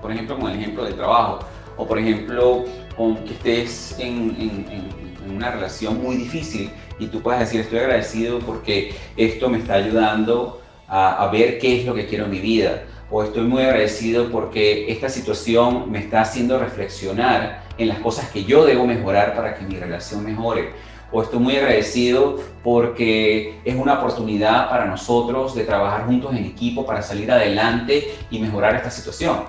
Por 0.00 0.12
ejemplo, 0.12 0.38
con 0.38 0.52
el 0.52 0.58
ejemplo 0.58 0.84
del 0.84 0.94
trabajo, 0.94 1.40
o 1.76 1.84
por 1.84 1.98
ejemplo, 1.98 2.64
con 2.96 3.16
que 3.24 3.32
estés 3.32 3.96
en, 3.98 4.36
en 4.38 5.34
una 5.34 5.50
relación 5.50 6.00
muy 6.00 6.14
difícil 6.16 6.70
y 7.00 7.08
tú 7.08 7.20
puedes 7.22 7.40
decir 7.40 7.60
estoy 7.60 7.80
agradecido 7.80 8.38
porque 8.38 8.94
esto 9.16 9.48
me 9.48 9.58
está 9.58 9.74
ayudando 9.74 10.60
a, 10.88 11.28
ver 11.32 11.58
qué 11.58 11.80
es 11.80 11.86
lo 11.86 11.94
que 11.94 12.06
quiero 12.06 12.24
en 12.24 12.30
mi 12.30 12.40
vida. 12.40 12.84
O 13.10 13.22
estoy 13.22 13.42
muy 13.42 13.62
agradecido 13.62 14.30
porque 14.30 14.90
esta 14.90 15.08
situación 15.08 15.90
me 15.90 15.98
está 15.98 16.22
haciendo 16.22 16.58
reflexionar 16.58 17.64
en 17.78 17.88
las 17.88 17.98
cosas 17.98 18.30
que 18.30 18.44
yo 18.44 18.64
debo 18.64 18.86
mejorar 18.86 19.34
para 19.34 19.54
que 19.54 19.64
mi 19.64 19.76
relación 19.76 20.24
mejore. 20.24 20.70
O 21.12 21.22
estoy 21.22 21.38
muy 21.38 21.56
agradecido 21.56 22.40
porque 22.62 23.60
es 23.64 23.76
una 23.76 23.94
oportunidad 23.94 24.68
para 24.68 24.86
nosotros 24.86 25.54
de 25.54 25.64
trabajar 25.64 26.06
juntos 26.06 26.32
en 26.32 26.44
equipo 26.44 26.84
para 26.84 27.02
salir 27.02 27.30
adelante 27.30 28.14
y 28.30 28.38
mejorar 28.40 28.74
esta 28.74 28.90
situación. 28.90 29.44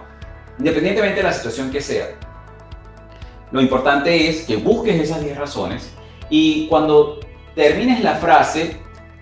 Independientemente 0.59 1.17
de 1.17 1.23
la 1.23 1.33
situación 1.33 1.71
que 1.71 1.81
sea. 1.81 2.07
Lo 3.51 3.61
importante 3.61 4.29
es 4.29 4.43
que 4.43 4.57
busques 4.57 4.99
esas 4.99 5.23
10 5.23 5.37
razones 5.37 5.91
y 6.29 6.67
cuando 6.67 7.19
termines 7.55 8.03
la 8.03 8.15
frase, 8.15 8.77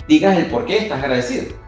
digas 0.07 0.37
el 0.37 0.47
por 0.47 0.65
qué 0.65 0.77
estás 0.77 1.01
agradecido. 1.03 1.62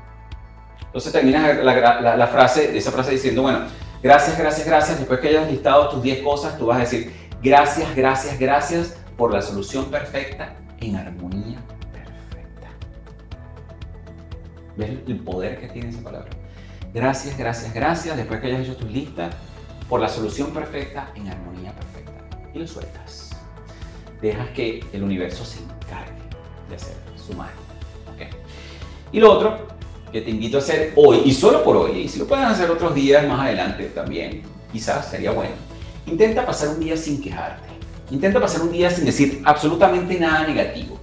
Entonces 0.95 1.11
terminas 1.11 1.57
la, 1.57 2.15
la, 2.15 2.27
frase, 2.27 2.77
esa 2.77 2.89
frase 2.89 3.11
diciendo, 3.11 3.41
bueno, 3.41 3.65
gracias, 4.01 4.37
gracias, 4.37 4.65
gracias. 4.65 4.97
Después 4.97 5.19
que 5.19 5.27
hayas 5.27 5.51
listado 5.51 5.89
tus 5.89 6.01
10 6.01 6.23
cosas, 6.23 6.57
tú 6.57 6.67
vas 6.67 6.77
a 6.77 6.79
decir, 6.79 7.13
gracias, 7.43 7.93
gracias, 7.93 8.39
gracias 8.39 8.95
por 9.17 9.33
la 9.33 9.41
solución 9.41 9.91
perfecta 9.91 10.55
en 10.79 10.95
armonía 10.95 11.59
perfecta. 11.91 12.69
¿Ves 14.77 14.91
el 15.05 15.19
poder 15.19 15.59
que 15.59 15.67
tiene 15.67 15.89
esa 15.89 16.01
palabra? 16.01 16.29
Gracias, 16.93 17.37
gracias, 17.37 17.73
gracias. 17.73 18.15
Después 18.15 18.39
que 18.39 18.47
hayas 18.47 18.61
hecho 18.61 18.77
tu 18.77 18.87
lista, 18.87 19.31
por 19.89 19.99
la 19.99 20.07
solución 20.07 20.51
perfecta 20.51 21.11
en 21.15 21.27
armonía 21.27 21.73
perfecta. 21.73 22.39
Y 22.53 22.59
lo 22.59 22.67
sueltas. 22.67 23.31
Dejas 24.21 24.47
que 24.51 24.81
el 24.93 25.03
universo 25.03 25.43
se 25.43 25.59
encargue 25.59 26.23
de 26.69 26.75
hacer 26.77 26.95
su 27.17 27.33
magia. 27.33 27.65
Y 29.11 29.19
lo 29.19 29.31
otro 29.31 29.74
que 30.15 30.21
te 30.21 30.31
invito 30.31 30.55
a 30.55 30.61
hacer 30.61 30.93
hoy, 30.95 31.23
y 31.25 31.33
solo 31.33 31.61
por 31.61 31.75
hoy, 31.75 32.03
y 32.03 32.07
si 32.07 32.19
lo 32.19 32.25
pueden 32.25 32.45
hacer 32.45 32.71
otros 32.71 32.95
días 32.95 33.27
más 33.27 33.41
adelante 33.41 33.83
también, 33.93 34.43
quizás 34.71 35.09
sería 35.09 35.31
bueno, 35.31 35.51
intenta 36.07 36.45
pasar 36.45 36.69
un 36.69 36.79
día 36.79 36.95
sin 36.95 37.21
quejarte. 37.21 37.67
Intenta 38.11 38.39
pasar 38.39 38.61
un 38.61 38.71
día 38.71 38.89
sin 38.89 39.03
decir 39.03 39.41
absolutamente 39.43 40.17
nada 40.17 40.47
negativo 40.47 41.01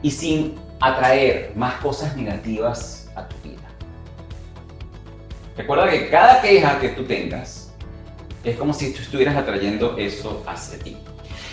y 0.00 0.10
sin 0.10 0.54
atraer 0.80 1.52
más 1.54 1.74
cosas 1.74 2.16
negativas 2.16 3.10
a 3.14 3.28
tu 3.28 3.36
vida. 3.46 3.68
Recuerda 5.58 5.90
que 5.90 6.08
cada 6.08 6.40
queja 6.40 6.80
que 6.80 6.88
tú 6.88 7.04
tengas 7.04 7.70
es 8.44 8.56
como 8.56 8.72
si 8.72 8.94
tú 8.94 9.02
estuvieras 9.02 9.36
atrayendo 9.36 9.98
eso 9.98 10.42
hacia 10.46 10.78
ti. 10.78 10.96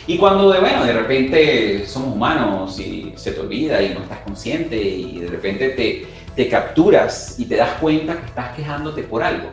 Y 0.08 0.17
cuando 0.17 0.50
de, 0.50 0.62
bueno, 0.62 0.86
de 0.86 0.93
repente 0.93 1.86
somos 1.88 2.15
humanos 2.15 2.80
y 2.80 3.12
se 3.17 3.34
te 3.34 3.41
olvida 3.41 3.82
y 3.82 3.93
no 3.93 4.02
estás 4.02 4.19
consciente 4.19 4.78
y 4.82 5.19
de 5.19 5.28
repente 5.28 5.69
te, 5.71 6.08
te 6.36 6.48
capturas 6.50 7.36
y 7.38 7.46
te 7.46 7.58
das 7.58 7.74
cuenta 7.80 8.17
que 8.17 8.26
estás 8.26 8.56
quejándote 8.56 9.04
por 9.04 9.24
algo. 9.24 9.50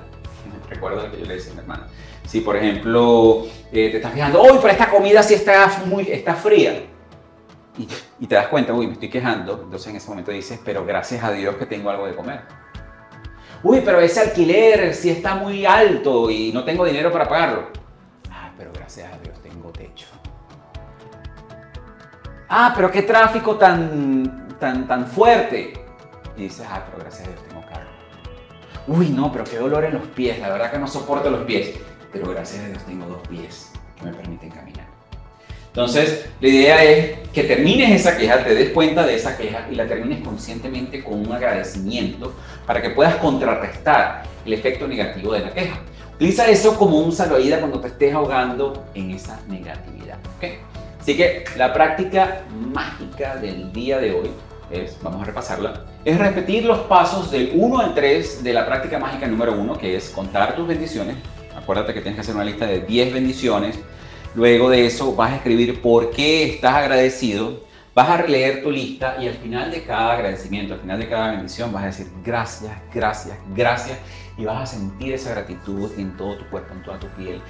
Recuerda 0.69 1.05
lo 1.05 1.11
que 1.11 1.21
yo 1.21 1.27
le 1.27 1.35
decía 1.35 1.53
a 1.53 1.55
mi 1.55 1.61
hermana. 1.61 1.87
Si, 2.27 2.41
por 2.41 2.57
ejemplo, 2.57 3.47
eh, 3.73 3.91
te 3.91 3.97
estás 3.97 4.13
quejando, 4.13 4.43
uy, 4.43 4.59
pero 4.61 4.69
esta 4.69 4.91
comida 4.91 5.23
sí 5.23 5.35
está, 5.35 5.83
muy, 5.87 6.11
está 6.11 6.35
fría. 6.35 6.85
Y, 7.79 7.89
y, 8.21 8.27
te 8.27 8.35
das 8.35 8.49
cuenta, 8.49 8.75
uy, 8.75 8.87
me 8.87 8.93
estoy 8.95 9.09
quejando. 9.09 9.61
Entonces 9.65 9.89
en 9.89 9.97
ese 9.97 10.09
momento 10.09 10.31
dices, 10.31 10.61
pero 10.65 10.85
gracias 10.85 11.25
a 11.25 11.33
Dios 11.33 11.57
que 11.57 11.65
tengo 11.65 11.89
algo 11.91 12.07
de 12.07 12.15
comer. 12.15 12.43
Uy, 13.63 13.81
pero 13.85 13.99
ese 13.99 14.21
alquiler 14.21 14.95
sí 14.95 15.11
está 15.11 15.35
muy 15.35 15.65
alto 15.65 16.31
y 16.31 16.53
no 16.53 16.65
tengo 16.65 16.85
dinero 16.85 17.11
para 17.11 17.29
pagarlo. 17.29 17.69
Ah, 18.31 18.53
pero 18.57 18.71
gracias 18.73 19.13
a 19.13 19.19
Dios 19.19 19.41
tengo 19.43 19.71
techo. 19.71 20.07
Ah, 22.49 22.73
pero 22.75 22.91
qué 22.91 23.03
tráfico 23.03 23.57
tan, 23.57 24.57
tan, 24.61 24.87
tan 24.87 25.07
fuerte. 25.07 25.88
Y 26.39 26.43
dices, 26.43 26.65
ah, 26.71 26.85
pero 26.87 26.99
gracias 27.03 27.27
a 27.27 27.33
Dios 27.33 27.43
tengo 27.49 27.67
carro. 27.67 27.89
Uy, 28.87 29.09
no, 29.11 29.33
pero 29.33 29.45
qué 29.45 29.59
dolor 29.59 29.85
en 29.85 29.95
los 29.95 30.07
pies. 30.09 30.39
La 30.39 30.51
verdad 30.51 30.71
que 30.71 30.79
no 30.79 30.87
soporto 30.87 31.29
los 31.31 31.43
pies. 31.43 31.75
Pero 32.13 32.31
gracias 32.31 32.65
a 32.65 32.69
Dios 32.69 32.83
tengo 32.87 33.07
dos 33.07 33.27
pies 33.29 33.73
que 33.99 34.05
me 34.05 34.13
permiten 34.13 34.51
caminar. 34.51 34.87
Entonces, 35.67 36.27
la 36.41 36.49
idea 36.49 36.85
es 36.85 37.29
que 37.29 37.45
termines 37.45 38.01
esa 38.01 38.17
queja, 38.17 38.43
te 38.43 38.55
des 38.55 38.71
cuenta 38.71 39.07
de 39.07 39.15
esa 39.15 39.37
queja 39.37 39.69
y 39.71 39.75
la 39.75 39.87
termines 39.87 40.25
conscientemente 40.25 41.05
con 41.05 41.21
un 41.27 41.33
agradecimiento 41.33 42.35
para 42.67 42.81
que 42.81 42.91
puedas 42.91 43.17
contrarrestar 43.17 44.23
el 44.45 44.53
efecto 44.53 44.89
negativo 44.89 45.35
de 45.35 45.41
la 45.41 45.53
queja. 45.53 45.79
Utiliza 46.15 46.49
eso 46.49 46.77
como 46.77 46.99
un 46.99 47.13
salvavidas 47.13 47.61
cuando 47.61 47.81
te 47.81 47.89
estés 47.89 48.15
ahogando 48.15 48.87
en 48.95 49.11
esa 49.11 49.41
negatividad. 49.49 50.19
¿okay? 50.37 50.59
Así 51.01 51.17
que 51.17 51.45
la 51.57 51.73
práctica 51.73 52.43
mágica 52.51 53.37
del 53.37 53.71
día 53.73 53.99
de 53.99 54.13
hoy 54.13 54.31
vamos 55.03 55.23
a 55.23 55.25
repasarla, 55.25 55.85
es 56.05 56.19
repetir 56.19 56.65
los 56.65 56.81
pasos 56.81 57.31
del 57.31 57.53
1 57.55 57.79
al 57.79 57.95
3 57.95 58.43
de 58.45 58.53
la 58.53 58.67
práctica 58.67 58.99
mágica 58.99 59.27
número 59.27 59.53
1, 59.53 59.79
que 59.79 59.97
es 59.97 60.11
contar 60.11 60.55
tus 60.57 60.67
bendiciones. 60.67 61.17
Acuérdate 61.57 61.95
que 61.95 62.01
tienes 62.01 62.17
que 62.17 62.21
hacer 62.21 62.35
una 62.35 62.45
lista 62.45 62.67
de 62.67 62.81
10 62.81 63.15
bendiciones. 63.15 63.79
Luego 64.35 64.71
de 64.71 64.87
eso 64.87 65.15
vas 65.15 65.33
a 65.33 65.37
escribir 65.37 65.81
por 65.81 66.11
qué 66.11 66.45
estás 66.45 66.75
agradecido. 66.75 67.67
Vas 67.95 68.09
a 68.11 68.19
releer 68.19 68.63
tu 68.63 68.71
lista 68.71 69.17
y 69.21 69.27
al 69.27 69.35
final 69.35 69.71
de 69.71 69.83
cada 69.83 70.13
agradecimiento, 70.13 70.75
al 70.75 70.81
final 70.81 70.99
de 71.01 71.09
cada 71.09 71.33
bendición, 71.33 71.73
vas 71.73 71.83
a 71.83 71.87
decir 71.87 72.07
gracias, 72.23 72.73
gracias, 72.95 73.37
gracias. 73.55 73.99
Y 74.37 74.45
vas 74.45 74.63
a 74.63 74.67
sentir 74.67 75.15
esa 75.15 75.31
gratitud 75.31 75.91
en 75.99 76.17
todo 76.17 76.37
tu 76.37 76.49
cuerpo, 76.49 76.75
en 76.75 76.83
toda 76.83 77.01
tu 77.01 77.09
piel, 77.09 77.41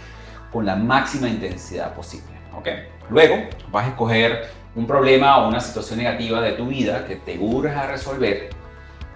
con 0.51 0.65
la 0.65 0.75
máxima 0.75 1.29
intensidad 1.29 1.95
posible. 1.95 2.39
¿ok? 2.57 2.69
Luego 3.11 3.37
vas 3.71 3.87
a 3.87 3.89
escoger 3.91 4.49
un 4.79 4.87
problema 4.87 5.39
o 5.39 5.49
una 5.49 5.61
situación 5.61 5.99
negativa 5.99 6.41
de 6.41 6.53
tu 6.53 6.67
vida 6.67 7.05
que 7.05 7.17
te 7.17 7.37
urge 7.37 7.75
a 7.75 7.89
resolver. 7.89 8.51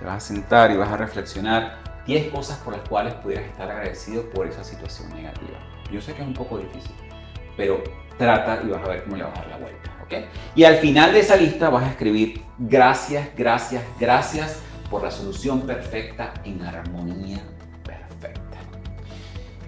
Te 0.01 0.05
vas 0.05 0.17
a 0.17 0.27
sentar 0.27 0.73
y 0.73 0.77
vas 0.77 0.91
a 0.91 0.97
reflexionar 0.97 1.79
10 2.05 2.33
cosas 2.33 2.59
por 2.59 2.77
las 2.77 2.89
cuales 2.89 3.15
pudieras 3.15 3.47
estar 3.47 3.71
agradecido 3.71 4.29
por 4.31 4.49
esa 4.49 4.65
situación 4.65 5.09
negativa. 5.11 5.59
Yo 5.93 6.01
sé 6.01 6.15
que 6.15 6.23
es 6.23 6.27
un 6.27 6.35
poco 6.35 6.59
difícil, 6.59 6.97
pero 7.57 7.81
trata 8.19 8.61
y 8.65 8.71
vas 8.71 8.83
a 8.83 8.89
ver 8.89 9.05
cómo 9.05 9.17
le 9.17 9.23
vas 9.23 9.39
a 9.39 9.41
dar 9.43 9.51
la 9.51 9.59
vuelta. 9.59 9.91
¿ok? 10.03 10.15
Y 10.57 10.65
al 10.65 10.79
final 10.79 11.13
de 11.13 11.21
esa 11.21 11.37
lista 11.37 11.71
vas 11.71 11.85
a 11.85 11.91
escribir 11.91 12.43
gracias, 12.59 13.29
gracias, 13.37 13.85
gracias 14.01 14.61
por 14.91 15.05
la 15.05 15.13
solución 15.13 15.61
perfecta 15.61 16.35
en 16.45 16.61
armonía 16.63 17.39
perfecta. 17.85 18.59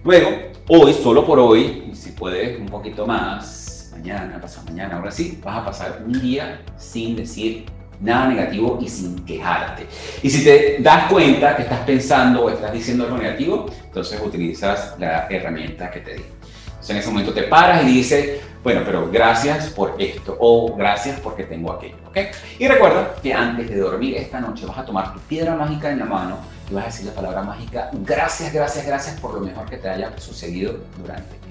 Luego, 0.03 0.29
hoy, 0.67 0.93
solo 0.93 1.25
por 1.25 1.39
hoy, 1.39 1.93
si 1.95 2.11
puedes 2.11 2.59
un 2.59 2.67
poquito 2.67 3.07
más, 3.07 3.64
mañana, 3.95 4.41
pasado 4.41 4.67
mañana, 4.67 4.97
ahora 4.97 5.11
sí, 5.11 5.41
vas 5.43 5.59
a 5.59 5.65
pasar 5.65 6.03
un 6.05 6.21
día 6.21 6.61
sin 6.77 7.17
decir 7.17 7.67
nada 8.01 8.29
negativo 8.29 8.79
y 8.81 8.89
sin 8.89 9.25
quejarte. 9.25 9.87
Y 10.23 10.31
si 10.31 10.45
te 10.45 10.79
das 10.81 11.11
cuenta 11.11 11.57
que 11.57 11.63
estás 11.63 11.81
pensando 11.81 12.45
o 12.45 12.51
estás 12.51 12.73
diciendo 12.73 13.05
algo 13.05 13.19
negativo, 13.19 13.67
entonces 13.85 14.21
utilizas 14.25 14.95
la 14.99 15.27
herramienta 15.29 15.91
que 15.91 16.01
te 16.01 16.15
di. 16.15 16.25
Entonces 16.67 16.91
en 16.91 16.97
ese 16.99 17.09
momento 17.09 17.33
te 17.33 17.45
paras 17.45 17.83
y 17.85 17.87
dices, 17.87 18.41
bueno, 18.63 18.83
pero 18.85 19.11
gracias 19.11 19.69
por 19.69 19.95
esto 19.99 20.37
o 20.39 20.75
gracias 20.75 21.21
porque 21.21 21.45
tengo 21.45 21.73
aquello, 21.73 21.97
¿ok? 22.09 22.19
Y 22.59 22.69
recuerda 22.69 23.15
que 23.23 23.33
antes 23.33 23.71
de 23.71 23.79
dormir 23.79 24.17
esta 24.17 24.41
noche 24.41 24.67
vas 24.67 24.79
a 24.79 24.85
tomar 24.85 25.13
tu 25.15 25.21
piedra 25.21 25.55
mágica 25.55 25.91
en 25.91 26.01
la 26.01 26.07
mano 26.07 26.39
y 26.71 26.75
vas 26.75 26.85
a 26.85 26.87
decir 26.89 27.07
la 27.07 27.13
palabra 27.13 27.43
mágica, 27.43 27.91
gracias, 27.93 28.53
gracias, 28.53 28.87
gracias 28.87 29.21
por 29.21 29.35
lo 29.35 29.41
mejor 29.41 29.69
que 29.69 29.77
te 29.77 29.89
haya 29.89 30.19
sucedido 30.19 30.79
durante. 30.99 31.44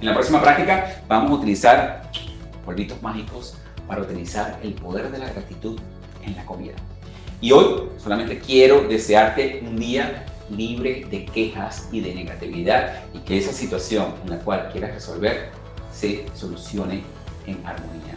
En 0.00 0.06
la 0.06 0.14
próxima 0.14 0.42
práctica 0.42 1.02
vamos 1.08 1.30
a 1.30 1.34
utilizar 1.34 2.10
polvitos 2.64 3.00
mágicos 3.02 3.56
para 3.86 4.02
utilizar 4.02 4.58
el 4.62 4.74
poder 4.74 5.10
de 5.10 5.18
la 5.18 5.30
gratitud 5.30 5.78
en 6.22 6.36
la 6.36 6.44
comida. 6.44 6.74
Y 7.40 7.52
hoy 7.52 7.88
solamente 7.98 8.38
quiero 8.38 8.82
desearte 8.88 9.62
un 9.66 9.76
día 9.76 10.24
libre 10.50 11.06
de 11.10 11.24
quejas 11.24 11.88
y 11.92 12.00
de 12.00 12.14
negatividad 12.14 13.02
y 13.12 13.18
que 13.18 13.38
esa 13.38 13.52
situación 13.52 14.14
en 14.24 14.30
la 14.30 14.38
cual 14.38 14.68
quieras 14.72 14.94
resolver 14.94 15.50
se 15.92 16.26
solucione 16.34 17.02
en 17.46 17.64
armonía. 17.64 18.14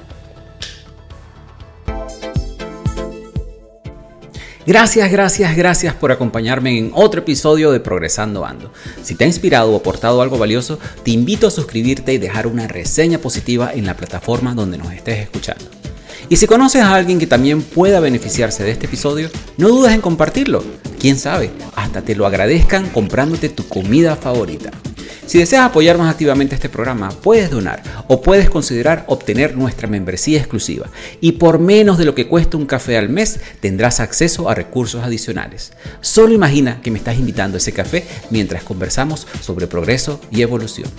Gracias, 4.68 5.10
gracias, 5.10 5.56
gracias 5.56 5.96
por 5.96 6.12
acompañarme 6.12 6.78
en 6.78 6.92
otro 6.94 7.22
episodio 7.22 7.72
de 7.72 7.80
Progresando 7.80 8.46
Ando. 8.46 8.74
Si 9.02 9.16
te 9.16 9.24
ha 9.24 9.28
inspirado 9.28 9.72
o 9.72 9.78
aportado 9.78 10.22
algo 10.22 10.38
valioso, 10.38 10.78
te 11.06 11.12
invito 11.12 11.48
a 11.48 11.52
suscribirte 11.52 12.12
y 12.12 12.18
dejar 12.18 12.48
una 12.48 12.68
reseña 12.68 13.18
positiva 13.20 13.72
en 13.74 13.86
la 13.86 13.96
plataforma 13.96 14.54
donde 14.54 14.78
nos 14.78 14.92
estés 14.92 15.20
escuchando. 15.20 15.64
Y 16.28 16.36
si 16.36 16.48
conoces 16.48 16.82
a 16.82 16.94
alguien 16.94 17.18
que 17.18 17.28
también 17.28 17.62
pueda 17.62 18.02
beneficiarse 18.02 18.66
de 18.66 18.72
este 18.72 18.88
episodio, 18.88 19.30
no 19.56 19.70
dudes 19.70 19.94
en 19.94 20.02
compartirlo. 20.02 20.62
Quién 21.00 21.18
sabe, 21.18 21.50
hasta 21.78 22.02
te 22.02 22.14
lo 22.14 22.26
agradezcan 22.26 22.90
comprándote 22.90 23.48
tu 23.48 23.66
comida 23.70 24.18
favorita. 24.18 24.72
Si 25.28 25.38
deseas 25.40 25.66
apoyar 25.66 25.98
más 25.98 26.10
activamente 26.10 26.56
este 26.56 26.70
programa, 26.70 27.10
puedes 27.10 27.52
donar 27.52 27.84
o 28.08 28.22
puedes 28.22 28.50
considerar 28.50 29.04
obtener 29.08 29.58
nuestra 29.58 29.90
membresía 29.90 30.40
exclusiva. 30.40 30.88
Y 31.20 31.34
por 31.34 31.60
menos 31.60 31.98
de 31.98 32.06
lo 32.06 32.16
que 32.16 32.28
cuesta 32.28 32.56
un 32.56 32.66
café 32.66 32.98
al 32.98 33.10
mes, 33.10 33.42
tendrás 33.60 34.00
acceso 34.00 34.50
a 34.50 34.56
recursos 34.56 35.04
adicionales. 35.04 35.74
Solo 36.00 36.34
imagina 36.34 36.80
que 36.82 36.92
me 36.92 36.98
estás 36.98 37.20
invitando 37.20 37.58
a 37.58 37.60
ese 37.60 37.74
café 37.74 38.06
mientras 38.30 38.64
conversamos 38.64 39.28
sobre 39.42 39.68
progreso 39.68 40.22
y 40.32 40.44
evolución. 40.44 40.90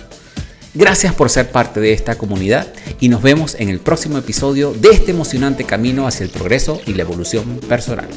Gracias 0.75 1.15
por 1.15 1.31
ser 1.31 1.49
parte 1.49 1.79
de 1.79 1.93
esta 1.93 2.15
comunidad 2.15 2.67
y 2.99 3.09
nos 3.09 3.23
vemos 3.23 3.55
en 3.57 3.69
el 3.69 3.79
próximo 3.79 4.19
episodio 4.19 4.73
de 4.73 4.89
este 4.89 5.09
emocionante 5.09 5.63
camino 5.63 6.05
hacia 6.05 6.25
el 6.25 6.29
progreso 6.29 6.79
y 6.85 6.93
la 6.93 7.01
evolución 7.01 7.59
personal. 7.67 8.07